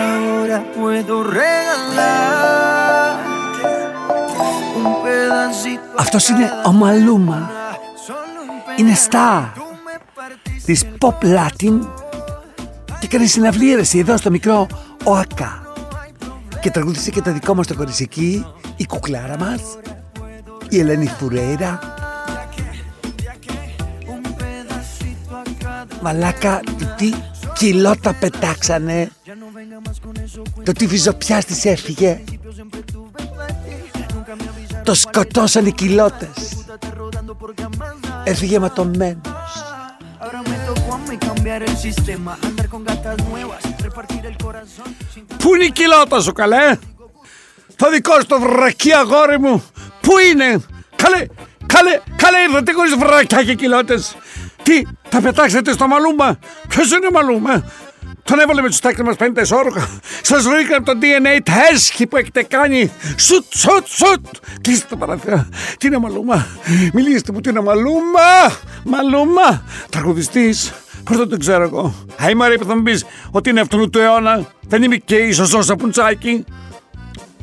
Ahora 0.01 0.57
puedo 0.75 1.13
regalar 1.23 2.43
un 4.77 4.85
pedacito. 5.03 5.81
Αυτό 5.97 6.17
είναι 6.33 6.51
ο 6.65 6.71
Μαλούμα. 6.71 7.51
Solo 8.07 8.39
un 8.47 8.79
Είναι 8.79 8.93
star 8.93 9.41
Tú 9.55 9.65
me 9.85 9.97
partiste 10.19 10.65
της 10.65 10.85
Pop 10.99 11.17
Latin 11.23 11.79
και 12.99 13.05
έκανε 13.05 13.25
συναυλία 13.25 13.85
εδώ 13.93 14.17
στο 14.17 14.29
μικρό 14.31 14.67
ΟΑΚΑ. 15.03 15.61
Και 16.61 16.71
τραγούδισε 16.71 17.09
και 17.09 17.21
το 17.21 17.31
δικό 17.31 17.55
μας 17.55 17.67
το 17.67 17.75
κορισική, 17.75 18.45
η 18.75 18.85
κουκλάρα 18.85 19.37
μας, 19.37 19.61
η 20.69 20.79
Ελένη 20.79 21.07
Φουρέιρα. 21.07 21.92
Μαλάκα, 26.03 26.61
το 26.79 26.93
τι 26.97 27.13
κιλότα 27.53 28.13
πετάξανε. 28.13 29.09
Το 30.63 30.71
τι 30.71 30.85
βυζοπιάς 30.85 31.45
της 31.45 31.65
έφυγε. 31.65 32.23
Το 34.83 34.93
σκοτώσαν 34.93 35.65
οι 35.65 35.71
κιλότες. 35.71 36.65
Έφυγε 38.23 38.59
ματωμένος. 38.59 39.21
Ahora 40.25 40.41
me 40.49 40.57
tocó 40.69 40.89
a 40.97 40.99
mí 41.07 41.15
cambiar 41.29 41.61
el 41.69 41.75
sistema, 41.85 42.31
andar 42.47 42.67
con 42.73 42.81
gatas 42.89 43.17
nuevas, 43.29 43.61
repartir 43.87 44.23
el 44.31 44.37
corazón 44.45 44.89
sin 45.13 45.23
Πού 45.37 45.55
είναι 45.55 45.63
η 45.63 45.71
κοιλότα 45.71 46.21
σου 46.21 46.33
καλέ; 46.33 46.77
Το 47.75 47.89
δικό 47.89 48.13
σου 48.19 48.25
το 48.25 48.39
βρακί 48.39 48.93
αγόρι 48.93 49.39
μου 49.39 49.63
Πού 50.01 50.13
είναι; 50.29 50.63
Καλέ 50.95 51.25
Καλέ 51.65 51.99
Καλέ 52.15 52.37
ήρθατε 52.37 52.71
χωρίς 52.71 52.95
βρακιά 52.95 53.43
και 53.43 53.53
κοιλώτες 53.53 54.15
Τι 54.63 54.81
τα 55.13 55.21
πετάξετε 55.21 55.71
στο 55.71 55.87
μαλούμα 55.87 56.39
Ποιος 56.67 56.91
είναι 56.91 57.07
ο 57.07 57.11
μαλούμα 57.11 57.63
τον 58.23 58.39
έβαλε 58.39 58.61
με 58.61 58.67
τους 58.67 58.79
τάκτες 58.79 59.05
μας 59.05 59.15
πέντε 59.15 59.41
όρουχα. 59.51 59.99
Σας 60.21 60.43
βρήκα 60.43 60.77
από 60.77 60.85
το 60.85 60.97
DNA 61.01 61.39
τα 61.43 61.53
έσχη 61.71 62.07
που 62.07 62.17
έχετε 62.17 62.43
κάνει. 62.43 62.91
Σουτ, 63.17 63.43
σουτ, 63.49 63.87
σουτ. 63.87 64.25
Κλείστε 64.61 64.85
το 64.89 64.97
παραθέα. 64.97 65.47
Τι 65.77 65.87
είναι 65.87 65.97
μαλούμα. 65.97 66.47
Μιλήστε 66.93 67.31
μου 67.31 67.41
τι 67.41 67.49
είναι 67.49 67.61
μαλούμα. 67.61 68.57
Μαλούμα. 68.83 69.63
Τραγουδιστής. 69.89 70.73
Πώς 71.03 71.17
δεν 71.17 71.29
το 71.29 71.37
ξέρω 71.37 71.63
εγώ. 71.63 71.95
Αϊ 72.17 72.33
Μαρία 72.33 72.57
που 72.57 72.65
θα 72.65 72.75
μου 72.75 72.83
πεις 72.83 73.05
ότι 73.31 73.49
είναι 73.49 73.59
αυτού 73.59 73.89
του 73.89 73.99
αιώνα. 73.99 74.45
Δεν 74.61 74.83
είμαι 74.83 74.95
και 74.95 75.15
ίσως 75.15 75.53
όσα 75.53 75.75
πουντσάκι. 75.75 76.45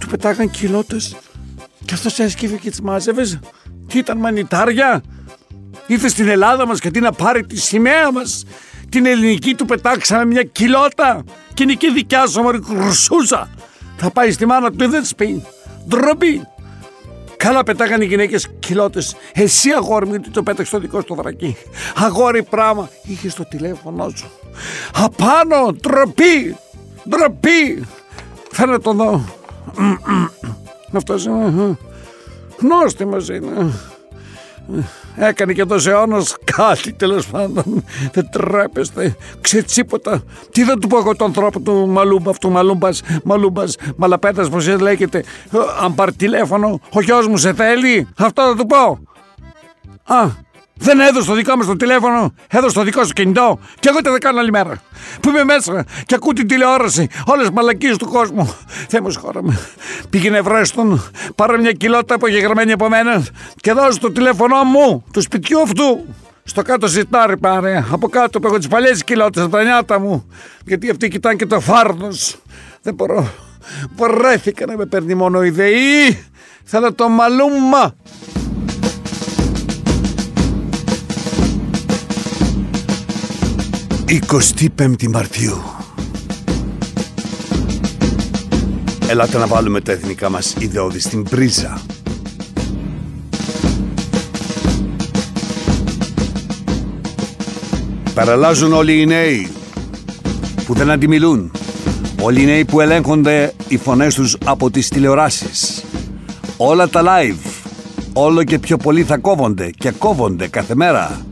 Του 0.00 0.06
πετάγαν 0.06 0.50
κιλότες. 0.50 1.16
Και 1.84 1.94
αυτός 1.94 2.18
έσκυβε 2.18 2.56
και 2.56 2.70
τις 2.70 2.80
μάζευες. 2.80 3.38
Τι 3.86 3.98
ήταν 3.98 4.18
μανιτάρια; 4.18 5.02
Ήρθε 5.90 6.08
στην 6.08 6.28
Ελλάδα 6.28 6.66
μας 6.66 6.78
γιατί 6.78 7.00
να 7.00 7.12
πάρει 7.12 7.46
τη 7.46 7.56
σημαία 7.56 8.12
μας. 8.12 8.44
Την 8.88 9.06
ελληνική 9.06 9.54
του 9.54 9.64
πετάξαμε 9.64 10.24
μια 10.24 10.42
κιλότα. 10.42 11.24
Και 11.54 11.62
είναι 11.62 11.72
και 11.72 11.90
δικιά 11.90 12.26
σου 12.26 12.42
μωρή 12.42 12.60
κρουσούσα. 12.60 13.50
Θα 13.96 14.10
πάει 14.10 14.32
στη 14.32 14.46
μάνα 14.46 14.70
του 14.70 14.88
δεν 14.88 15.04
σπεί. 15.04 15.44
Ντροπή. 15.88 16.46
Καλά 17.36 17.62
πετάγανε 17.62 18.04
οι 18.04 18.06
γυναίκες 18.06 18.48
κιλότες. 18.58 19.16
Εσύ 19.32 19.70
αγόρι 19.70 20.06
μου 20.06 20.10
γιατί 20.10 20.30
το 20.30 20.42
πέταξες 20.42 20.70
το 20.70 20.78
δικό 20.78 21.00
σου 21.06 21.14
βρακί. 21.14 21.56
Αγόρι 21.94 22.42
πράγμα. 22.42 22.88
Είχες 23.02 23.34
το 23.34 23.44
τηλέφωνό 23.44 24.12
σου. 24.14 24.30
Απάνω. 24.94 25.72
Ντροπή. 25.72 26.56
Ντροπή. 27.08 27.86
Θέλω 28.50 28.72
να 28.72 28.80
το 28.80 28.92
δω. 28.92 29.24
Αυτός 30.92 31.24
είναι. 31.24 31.76
Νόστιμος 32.60 33.28
είναι. 33.28 33.72
Έκανε 35.16 35.52
και 35.52 35.64
τόσο 35.64 35.90
αιώνα 35.90 36.22
κάτι 36.44 36.92
τέλος 36.92 37.26
πάντων. 37.26 37.84
Δεν 38.12 38.28
τρέπεστε. 38.30 39.16
Ξετσίποτα. 39.40 40.22
Τι 40.50 40.64
θα 40.64 40.78
του 40.78 40.88
πω 40.88 40.98
εγώ 40.98 41.16
τον 41.16 41.26
ανθρώπου 41.26 41.62
του 41.62 41.88
Μαλούμπα, 41.88 42.30
αυτού 42.30 42.50
Μαλούμπας, 42.50 43.02
Μαλούμπας, 43.24 43.76
Μαλαπέτας, 43.96 44.48
πώς 44.48 44.68
λέγεται. 44.80 45.18
Ε, 45.18 45.58
Αν 45.82 45.94
πάρει 45.94 46.12
τηλέφωνο, 46.12 46.80
ο 46.92 47.00
γιος 47.00 47.26
μου 47.26 47.36
σε 47.36 47.54
θέλει. 47.54 48.08
Αυτό 48.16 48.42
θα 48.42 48.54
του 48.56 48.66
πω. 48.66 48.98
Α, 50.14 50.28
δεν 50.80 51.00
έδωσε 51.00 51.26
το 51.26 51.34
δικό 51.34 51.56
μας 51.56 51.66
το 51.66 51.76
τηλέφωνο, 51.76 52.34
έδωσε 52.48 52.74
το 52.74 52.82
δικό 52.82 53.04
σου 53.04 53.12
κινητό. 53.12 53.58
Και 53.80 53.88
εγώ 53.88 54.00
τι 54.00 54.08
θα 54.08 54.18
κάνω 54.18 54.40
άλλη 54.40 54.50
μέρα. 54.50 54.82
Που 55.20 55.28
είμαι 55.28 55.44
μέσα 55.44 55.84
και 56.06 56.14
ακούω 56.14 56.32
την 56.32 56.46
τηλεόραση, 56.46 57.08
όλες 57.26 57.46
τις 57.46 57.54
μαλακίες 57.54 57.96
του 57.96 58.06
κόσμου. 58.06 58.54
Θεέ 58.88 59.00
μου, 59.00 59.12
χώρα 59.20 59.42
με. 59.42 59.58
Πήγαινε 60.10 60.40
βρέστον, 60.40 61.10
πάρε 61.34 61.58
μια 61.58 61.72
κοιλότα 61.72 62.14
απογεγραμμένη 62.14 62.72
από 62.72 62.88
μένα 62.88 63.24
και 63.56 63.72
δώσε 63.72 63.98
το 63.98 64.12
τηλέφωνό 64.12 64.64
μου, 64.64 65.04
του 65.12 65.20
σπιτιού 65.20 65.60
αυτού. 65.60 66.04
Στο 66.44 66.62
κάτω 66.62 66.86
ζητάρι 66.86 67.36
πάρε, 67.36 67.84
από 67.90 68.08
κάτω 68.08 68.40
που 68.40 68.46
έχω 68.46 68.58
τις 68.58 68.68
παλιές 68.68 69.04
κοιλότε, 69.04 69.48
τα 69.48 69.62
νιάτα 69.62 70.00
μου. 70.00 70.28
Γιατί 70.64 70.90
αυτοί 70.90 71.08
κοιτάνε 71.08 71.34
και 71.34 71.46
το 71.46 71.60
φάρνος. 71.60 72.36
Δεν 72.82 72.94
μπορώ. 72.94 73.28
Βαρέθηκα 73.96 74.66
να 74.66 74.76
με 74.76 74.86
παίρνει 74.86 75.14
μόνο 75.14 75.44
η 75.44 75.50
ΔΕΗ. 75.50 76.24
Θέλω 76.64 76.92
το 76.92 77.08
μαλούμα. 77.08 77.94
25η 84.10 85.06
Μαρτίου. 85.06 85.62
Ελάτε 89.08 89.38
να 89.38 89.46
βάλουμε 89.46 89.80
τα 89.80 89.92
εθνικά 89.92 90.30
μας 90.30 90.54
ιδεώδη 90.58 91.00
στην 91.00 91.22
πρίζα. 91.22 91.80
Παραλάζουν 98.14 98.72
όλοι 98.72 99.00
οι 99.00 99.06
νέοι 99.06 99.48
που 100.66 100.74
δεν 100.74 100.90
αντιμιλούν. 100.90 101.50
Όλοι 102.20 102.42
οι 102.42 102.44
νέοι 102.44 102.64
που 102.64 102.80
ελέγχονται 102.80 103.52
οι 103.68 103.76
φωνές 103.76 104.14
τους 104.14 104.36
από 104.44 104.70
τις 104.70 104.88
τηλεοράσεις. 104.88 105.84
Όλα 106.56 106.88
τα 106.88 107.02
live. 107.04 107.50
Όλο 108.12 108.44
και 108.44 108.58
πιο 108.58 108.76
πολύ 108.76 109.04
θα 109.04 109.18
κόβονται 109.18 109.70
και 109.70 109.90
κόβονται 109.90 110.48
κάθε 110.48 110.74
μέρα. 110.74 111.29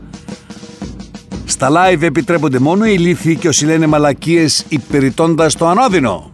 Στα 1.61 1.71
live 1.71 2.01
επιτρέπονται 2.01 2.59
μόνο 2.59 2.85
οι 2.85 2.97
λύθοι 2.97 3.35
και 3.35 3.47
όσοι 3.47 3.65
λένε 3.65 3.87
μαλακίες 3.87 4.65
υπηρετώντας 4.69 5.55
το 5.55 5.67
ανώδυνο. 5.67 6.31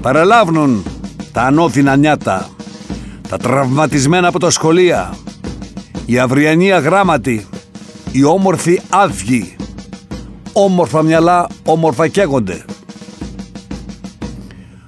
Παραλάβνουν 0.00 0.84
τα 1.32 1.42
ανώδυνα 1.42 1.96
νιάτα, 1.96 2.48
τα 3.28 3.36
τραυματισμένα 3.36 4.28
από 4.28 4.38
τα 4.38 4.50
σχολεία, 4.50 5.14
οι 6.06 6.18
αυριανοί 6.18 6.72
αγράμματοι, 6.72 7.46
οι 8.12 8.24
όμορφοι 8.24 8.80
άδειοι, 8.88 9.56
όμορφα 10.52 11.02
μυαλά 11.02 11.46
όμορφα 11.64 12.08
καίγονται. 12.08 12.64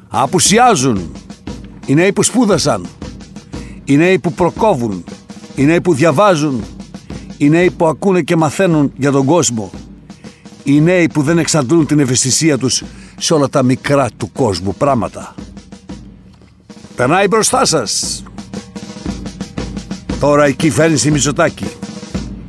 Απουσιάζουν 0.08 1.12
οι 1.86 1.94
νέοι 1.94 2.12
που 2.12 2.22
σπούδασαν, 2.22 2.86
οι 3.84 3.96
νέοι 3.96 4.18
που 4.18 4.32
προκόβουν, 4.32 5.04
οι 5.54 5.64
νέοι 5.64 5.80
που 5.80 5.94
διαβάζουν, 5.94 6.64
οι 7.40 7.48
νέοι 7.48 7.70
που 7.70 7.86
ακούνε 7.86 8.22
και 8.22 8.36
μαθαίνουν 8.36 8.92
για 8.96 9.10
τον 9.10 9.24
κόσμο, 9.24 9.70
οι 10.64 10.80
νέοι 10.80 11.08
που 11.08 11.22
δεν 11.22 11.38
εξαντλούν 11.38 11.86
την 11.86 11.98
ευαισθησία 11.98 12.58
τους 12.58 12.82
σε 13.18 13.34
όλα 13.34 13.48
τα 13.48 13.62
μικρά 13.62 14.08
του 14.16 14.32
κόσμου 14.32 14.74
πράγματα. 14.74 15.34
Περνάει 16.96 17.28
μπροστά 17.28 17.64
σας. 17.64 18.22
Τώρα 20.20 20.48
η 20.48 20.54
κυβέρνηση 20.54 21.10
Μητσοτάκη, 21.10 21.66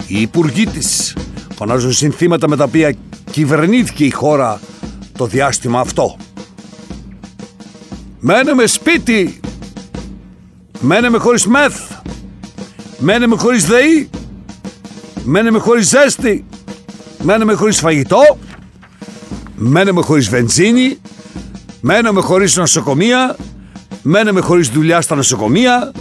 οι 0.08 0.22
υπουργοί 0.22 0.66
της, 0.66 1.16
φωνάζουν 1.56 1.94
συνθήματα 1.94 2.50
με 2.50 2.56
τα 2.56 2.64
οποία 2.64 2.94
κυβερνήθηκε 3.32 4.06
η 4.06 4.12
χώρα 4.12 4.60
το 5.18 5.26
διάστημα 5.26 5.80
αυτό. 5.80 6.18
Μένουμε 8.20 8.66
σπίτι, 8.66 9.40
μένουμε 10.80 11.18
χωρίς 11.18 11.46
μεθ, 11.46 11.92
μένουμε 13.00 13.36
χωρίς 13.36 13.66
ΔΕΗ, 13.66 14.10
μένουμε 15.24 15.60
χωρίς 15.60 15.88
ζέστη, 15.88 16.46
μένουμε 17.24 17.54
χωρίς 17.54 17.80
φαγητό, 17.80 18.38
μένουμε 19.56 20.02
χωρίς 20.02 20.30
βενζίνη, 20.30 20.98
μένουμε 21.82 22.22
χωρίς 22.22 22.56
νοσοκομεία, 22.56 23.36
μένουμε 24.02 24.42
χωρίς 24.42 24.70
δουλειά 24.70 25.02
στα 25.02 25.16
νοσοκομεία, 25.16 25.92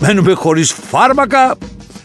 μένουμε 0.00 0.32
χωρίς 0.32 0.72
φάρμακα, 0.72 1.56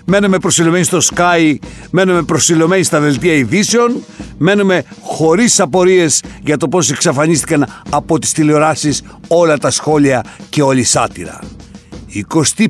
μένουμε 0.05 0.39
προσιλωμένοι 0.39 0.83
στο 0.83 0.99
Sky, 1.15 1.55
μένουμε 1.91 2.21
προσιλωμένοι 2.21 2.83
στα 2.83 2.99
δελτία 2.99 3.33
ειδήσεων, 3.33 4.03
μένουμε 4.37 4.83
χωρίς 5.01 5.59
απορίες 5.59 6.23
για 6.43 6.57
το 6.57 6.67
πώς 6.67 6.89
εξαφανίστηκαν 6.89 7.67
από 7.89 8.19
τις 8.19 8.31
τηλεοράσεις 8.31 9.03
όλα 9.27 9.57
τα 9.57 9.71
σχόλια 9.71 10.23
και 10.49 10.61
όλη 10.61 10.79
η 10.79 10.83
σάτυρα. 10.83 11.39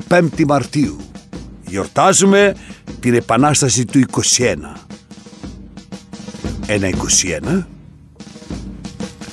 25η 0.08 0.44
Μαρτίου 0.46 0.96
γιορτάζουμε 1.68 2.54
την 3.00 3.14
Επανάσταση 3.14 3.84
του 3.84 4.00
21. 4.10 4.54
Ένα 6.66 6.90
21 7.50 7.64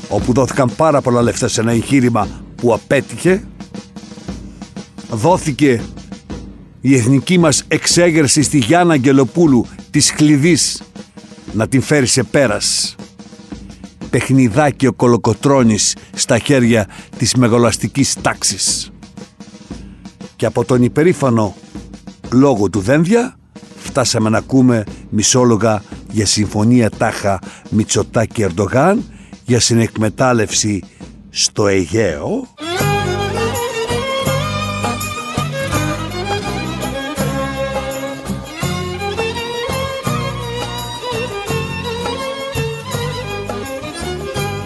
όπου 0.09 0.33
δόθηκαν 0.33 0.75
πάρα 0.75 1.01
πολλά 1.01 1.21
λεφτά 1.21 1.47
σε 1.47 1.61
ένα 1.61 1.71
εγχείρημα 1.71 2.27
που 2.55 2.73
απέτυχε 2.73 3.47
δόθηκε 5.09 5.81
η 6.81 6.95
εθνική 6.95 7.37
μας 7.37 7.63
εξέγερση 7.67 8.41
στη 8.41 8.57
Γιάννα 8.57 8.93
Αγγελοπούλου 8.93 9.65
της 9.91 10.13
κλειδής 10.13 10.81
να 11.53 11.67
την 11.67 11.81
φέρει 11.81 12.05
σε 12.05 12.23
πέρας. 12.23 12.95
Παιχνιδάκι 14.09 14.87
ο 14.87 14.93
κολοκοτρώνης 14.93 15.95
στα 16.15 16.37
χέρια 16.37 16.87
της 17.17 17.35
μεγαλαστικής 17.35 18.15
τάξης. 18.21 18.91
Και 20.35 20.45
από 20.45 20.65
τον 20.65 20.83
υπερήφανο 20.83 21.55
λόγο 22.31 22.69
του 22.69 22.79
Δένδια 22.79 23.35
φτάσαμε 23.75 24.29
να 24.29 24.37
ακούμε 24.37 24.83
μισόλογα 25.09 25.81
για 26.11 26.25
συμφωνία 26.25 26.89
τάχα 26.89 27.39
Μητσοτάκη 27.69 28.45
Ερντογάν 28.49 29.03
για 29.45 29.59
συνεκμετάλλευση 29.59 30.83
στο 31.29 31.67
Αιγαίο. 31.67 32.47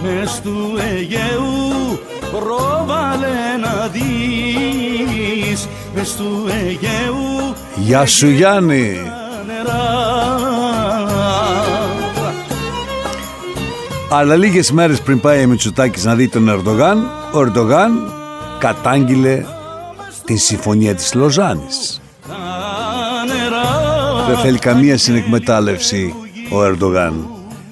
Μες 0.03 0.41
του 0.43 0.77
Αιγαίου 0.77 1.99
πρόβαλε 2.31 3.57
να 3.61 3.87
δεις 3.87 4.88
μες 5.99 6.15
του 6.15 6.45
Αιγαίου 6.49 7.55
Γεια 7.75 8.05
σου 8.05 8.27
Γιάννη. 8.27 8.93
τα 8.95 9.43
νερά. 9.45 10.07
Αλλά 14.09 14.35
λίγες 14.35 14.71
μέρες 14.71 15.01
πριν 15.01 15.19
πάει 15.19 15.43
ο 15.43 15.47
Μητσοτάκης 15.47 16.03
να 16.03 16.15
δει 16.15 16.27
τον 16.27 16.49
Ερντογάν 16.49 16.97
Ο 17.33 17.39
Ερντογάν 17.39 17.91
κατάγγειλε 18.59 19.45
την 20.25 20.37
συμφωνία 20.37 20.95
της 20.95 21.13
Λοζάνης. 21.13 22.01
Τα 22.27 22.35
νερά 23.25 24.25
Δεν 24.27 24.37
θέλει 24.37 24.59
καμία 24.59 24.97
συνεκμετάλλευση 24.97 26.13
ο 26.51 26.63
Ερντογάν. 26.63 27.13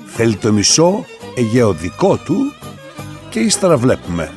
Θέλει 0.05 0.35
το 0.35 0.51
μισό 0.51 1.05
Αιγαίο 1.35 1.73
δικό 1.73 2.17
του 2.17 2.53
και 3.29 3.39
ύστερα 3.39 3.77
βλέπουμε 3.77 4.31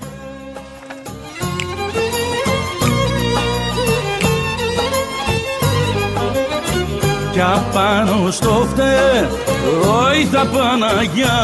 κι 7.40 7.46
απάνω 7.46 8.31
στο 8.31 8.68
φτερόι 8.70 10.26
τα 10.33 10.46
Παναγιά 10.46 11.38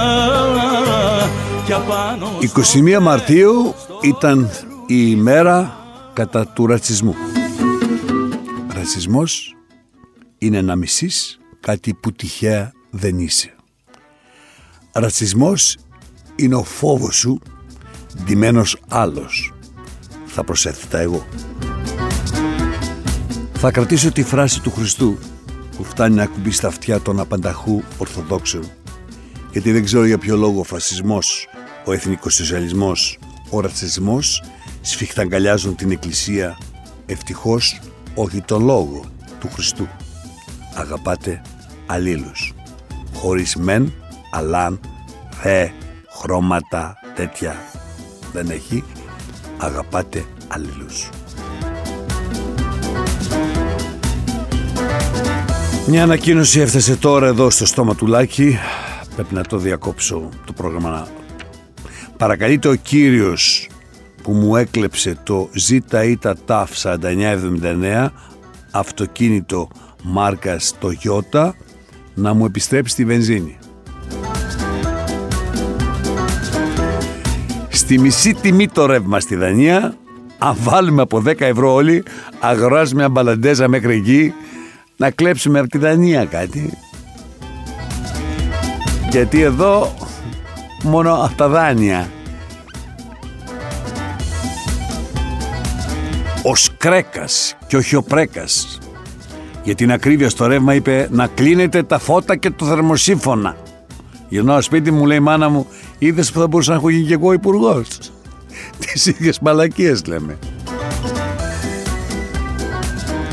κι 1.65 1.73
απάνω 1.73 2.39
21 2.97 2.99
Μαρτίου 3.03 3.75
ήταν 4.03 4.51
η 4.87 5.07
ημέρα 5.09 5.77
κατά 6.13 6.47
του 6.47 6.67
ρατσισμού. 6.67 7.15
Ρατσισμός 8.75 9.57
είναι 10.39 10.63
να 10.63 10.77
μισείς 10.77 11.39
κάτι 11.61 11.95
που 11.95 12.13
τυχαία 12.13 12.73
δεν 12.91 13.19
είσαι. 13.19 13.55
Ρατσισμός 14.93 15.77
είναι 16.37 16.55
ο 16.55 16.63
φόβος 16.63 17.17
σου 17.17 17.39
ντυμένος 18.25 18.77
άλλος. 18.89 19.53
Θα 20.27 20.45
προσέθετα 20.45 20.99
εγώ. 20.99 21.27
Θα 23.53 23.71
κρατήσω 23.71 24.13
τη 24.13 24.23
φράση 24.23 24.61
του 24.61 24.71
Χριστού 24.71 25.19
που 25.77 25.85
φτάνει 25.85 26.15
να 26.15 26.27
κουμπεί 26.27 26.51
στα 26.51 26.69
αυτιά 26.69 27.01
των 27.01 27.21
απανταχού 27.21 27.83
Ορθοδόξων 27.99 28.71
γιατί 29.57 29.73
δεν 29.73 29.85
ξέρω 29.85 30.05
για 30.05 30.19
ποιο 30.19 30.37
λόγο 30.37 30.61
ο 30.61 30.65
φασισμός, 30.65 31.49
ο 31.85 31.93
εθνικός 31.93 32.35
σοσιαλισμός, 32.35 33.19
ο 33.51 33.61
ρατσισμός 33.61 34.43
σφιχταγκαλιάζουν 34.81 35.77
την 35.77 35.91
Εκκλησία 35.91 36.59
ευτυχώς 37.07 37.81
όχι 38.15 38.41
το 38.41 38.59
λόγο 38.59 39.05
του 39.41 39.51
Χριστού. 39.53 39.89
Αγαπάτε 40.75 41.43
αλλήλους. 41.87 42.55
Χωρίς 43.15 43.57
μεν, 43.57 43.93
αλάν, 44.31 44.81
θε, 45.31 45.69
χρώματα, 46.09 46.97
τέτοια 47.15 47.57
δεν 48.33 48.51
έχει. 48.51 48.85
Αγαπάτε 49.59 50.25
αλλήλους. 50.49 51.09
Μια 55.89 56.03
ανακοίνωση 56.03 56.61
έφτασε 56.61 56.97
τώρα 56.97 57.27
εδώ 57.27 57.51
στο 57.51 57.67
στόμα 57.67 57.95
του 57.95 58.07
Λάκη. 58.07 58.59
Πρέπει 59.15 59.35
να 59.35 59.43
το 59.43 59.57
διακόψω 59.57 60.29
το 60.45 60.53
πρόγραμμα. 60.53 61.07
Παρακαλείται 62.17 62.69
ο 62.69 62.75
κύριος 62.75 63.69
που 64.23 64.33
μου 64.33 64.57
έκλεψε 64.57 65.17
το 65.23 65.49
ZITA 65.69 66.35
TAF 66.47 66.65
4979 66.83 68.09
αυτοκίνητο 68.71 69.69
μάρκας 70.03 70.75
Toyota 70.81 71.51
να 72.15 72.35
μου 72.35 72.45
επιστρέψει 72.45 72.95
τη 72.95 73.05
βενζίνη. 73.05 73.59
Στη 77.69 77.99
μισή 77.99 78.35
τιμή 78.35 78.69
το 78.69 78.87
ρεύμα 78.87 79.21
στη 79.21 79.35
Δανία, 79.37 79.97
αν 80.39 80.57
βάλουμε 80.59 81.03
από 81.03 81.23
10 81.27 81.41
ευρώ 81.41 81.75
όλοι, 81.75 82.03
αγοράζουμε 82.41 83.01
μια 83.01 83.09
μπαλαντέζα 83.09 83.69
μέχρι 83.69 83.95
εκεί, 83.95 84.33
να 84.97 85.11
κλέψουμε 85.11 85.59
από 85.59 85.69
τη 85.69 85.79
Δανία 85.79 86.25
κάτι. 86.25 86.79
Γιατί 89.11 89.41
εδώ 89.41 89.95
μόνο 90.83 91.15
από 91.15 91.35
τα 91.37 91.49
δάνεια. 91.49 92.11
Ο 96.43 96.55
Σκρέκας 96.55 97.57
και 97.67 97.77
ο 97.77 97.81
Χιοπρέκας 97.81 98.79
για 99.63 99.75
την 99.75 99.93
ακρίβεια 99.93 100.29
στο 100.29 100.47
ρεύμα 100.47 100.75
είπε 100.75 101.09
να 101.11 101.27
κλείνετε 101.27 101.83
τα 101.83 101.99
φώτα 101.99 102.37
και 102.37 102.51
το 102.51 102.67
θερμοσύμφωνα. 102.67 103.57
Γυρνάω 104.29 104.61
σπίτι 104.61 104.91
μου 104.91 105.07
λέει 105.07 105.17
η 105.17 105.21
μάνα 105.21 105.49
μου 105.49 105.67
είδες 105.99 106.33
που 106.33 106.39
θα 106.39 106.47
μπορούσα 106.47 106.71
να 106.71 106.77
έχω 106.77 106.89
γίνει 106.89 107.07
και 107.07 107.15
εγώ 107.15 107.33
υπουργός. 107.33 107.89
Τις 108.81 109.07
ίδιες 109.07 109.39
μαλακίες 109.41 110.07
λέμε. 110.07 110.39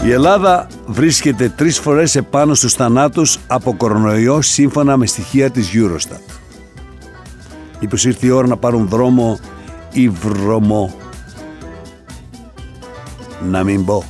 Η 0.06 0.12
Ελλάδα 0.12 0.68
βρίσκεται 0.86 1.50
τρεις 1.50 1.80
φορές 1.80 2.16
επάνω 2.16 2.54
στους 2.54 2.74
θανάτους 2.74 3.40
από 3.48 3.76
κορονοϊό 3.76 4.42
σύμφωνα 4.42 4.98
με 4.98 5.06
στοιχεία 5.06 5.50
της 5.50 5.72
Eurostat. 5.74 6.34
Είπες 7.80 8.04
ήρθε 8.04 8.26
η 8.26 8.30
ώρα 8.30 8.48
να 8.48 8.58
πάρουν 8.58 8.88
δρόμο 8.88 9.40
ή 9.92 10.10
βρωμό. 10.10 10.94
Να 13.42 13.64
μην 13.64 13.86
πω. 13.86 14.04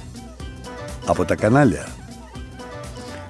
Από 1.05 1.25
τα 1.25 1.35
κανάλια. 1.35 1.87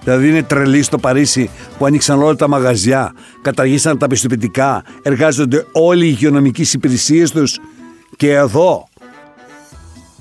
Δηλαδή 0.03 0.29
είναι 0.29 0.43
τρελή 0.43 0.83
στο 0.83 0.97
Παρίσι 0.97 1.49
που 1.77 1.85
ανοίξαν 1.85 2.21
όλα 2.21 2.35
τα 2.35 2.47
μαγαζιά, 2.47 3.13
καταργήσαν 3.41 3.97
τα 3.97 4.07
πιστοποιητικά, 4.07 4.83
εργάζονται 5.01 5.65
όλοι 5.71 6.05
οι 6.05 6.09
υγειονομικές 6.11 6.73
υπηρεσίες 6.73 7.31
τους 7.31 7.59
και 8.17 8.33
εδώ 8.33 8.87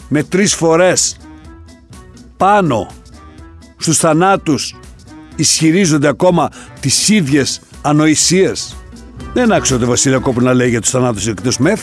με 0.09 0.23
τρεις 0.23 0.55
φορές 0.55 1.17
πάνω 2.43 2.87
στους 3.77 3.99
θανάτους 3.99 4.77
ισχυρίζονται 5.37 6.09
ακόμα 6.09 6.49
τις 6.81 7.09
ίδιες 7.09 7.61
ανοησίες. 7.83 8.77
Δεν 9.33 9.53
άκουσα 9.53 9.79
το 9.79 9.87
Βασιλιακό 9.87 10.33
που 10.33 10.41
να 10.41 10.55
λέει 10.55 10.69
για 10.69 10.81
τους 10.81 10.91
θανάτους 10.91 11.27
εκτός 11.27 11.59
μεθ. 11.59 11.83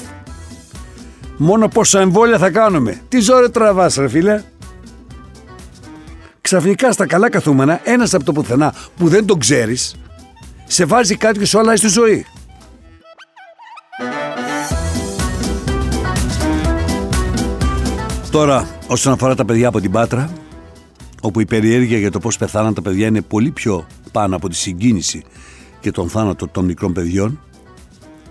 Μόνο 1.38 1.68
πόσα 1.68 2.00
εμβόλια 2.00 2.38
θα 2.38 2.50
κάνουμε. 2.50 3.02
Τι 3.08 3.20
ζόρε 3.20 3.50
τραβάς 3.50 3.96
ρε 3.96 4.08
φίλε. 4.08 4.44
Ξαφνικά 6.42 6.92
στα 6.92 7.06
καλά 7.06 7.30
καθούμενα, 7.30 7.80
ένας 7.84 8.14
από 8.14 8.24
το 8.24 8.32
πουθενά 8.32 8.74
που 8.98 9.08
δεν 9.08 9.26
τον 9.26 9.40
ξέρεις, 9.40 9.96
σε 10.66 10.86
βάζει 10.86 11.16
κάτι 11.16 11.40
και 11.40 11.46
σου 11.46 11.60
αλλάζει 11.60 11.82
τη 11.82 11.88
ζωή. 11.88 12.26
Τώρα, 18.32 18.68
όσον 18.88 19.14
αφορά 19.14 19.36
τα 19.36 19.46
παιδιά 19.46 19.68
από 19.68 19.80
την 19.80 19.92
Πάτρα, 19.92 20.30
όπου 21.22 21.40
η 21.40 21.46
περιέργεια 21.46 21.98
για 21.98 22.12
το 22.12 22.20
πώς 22.20 22.38
πεθάναν 22.38 22.74
τα 22.74 22.82
παιδιά 22.82 23.08
είναι 23.08 23.22
πολύ 23.22 23.52
πιο 23.52 23.88
πάνω 24.12 24.36
από 24.36 24.50
τη 24.50 24.56
συγκίνηση 24.56 25.24
και 25.80 25.92
τον 25.92 26.10
θάνατο 26.10 26.48
των 26.48 26.66
μικρών 26.66 26.94
παιδιών, 26.94 27.40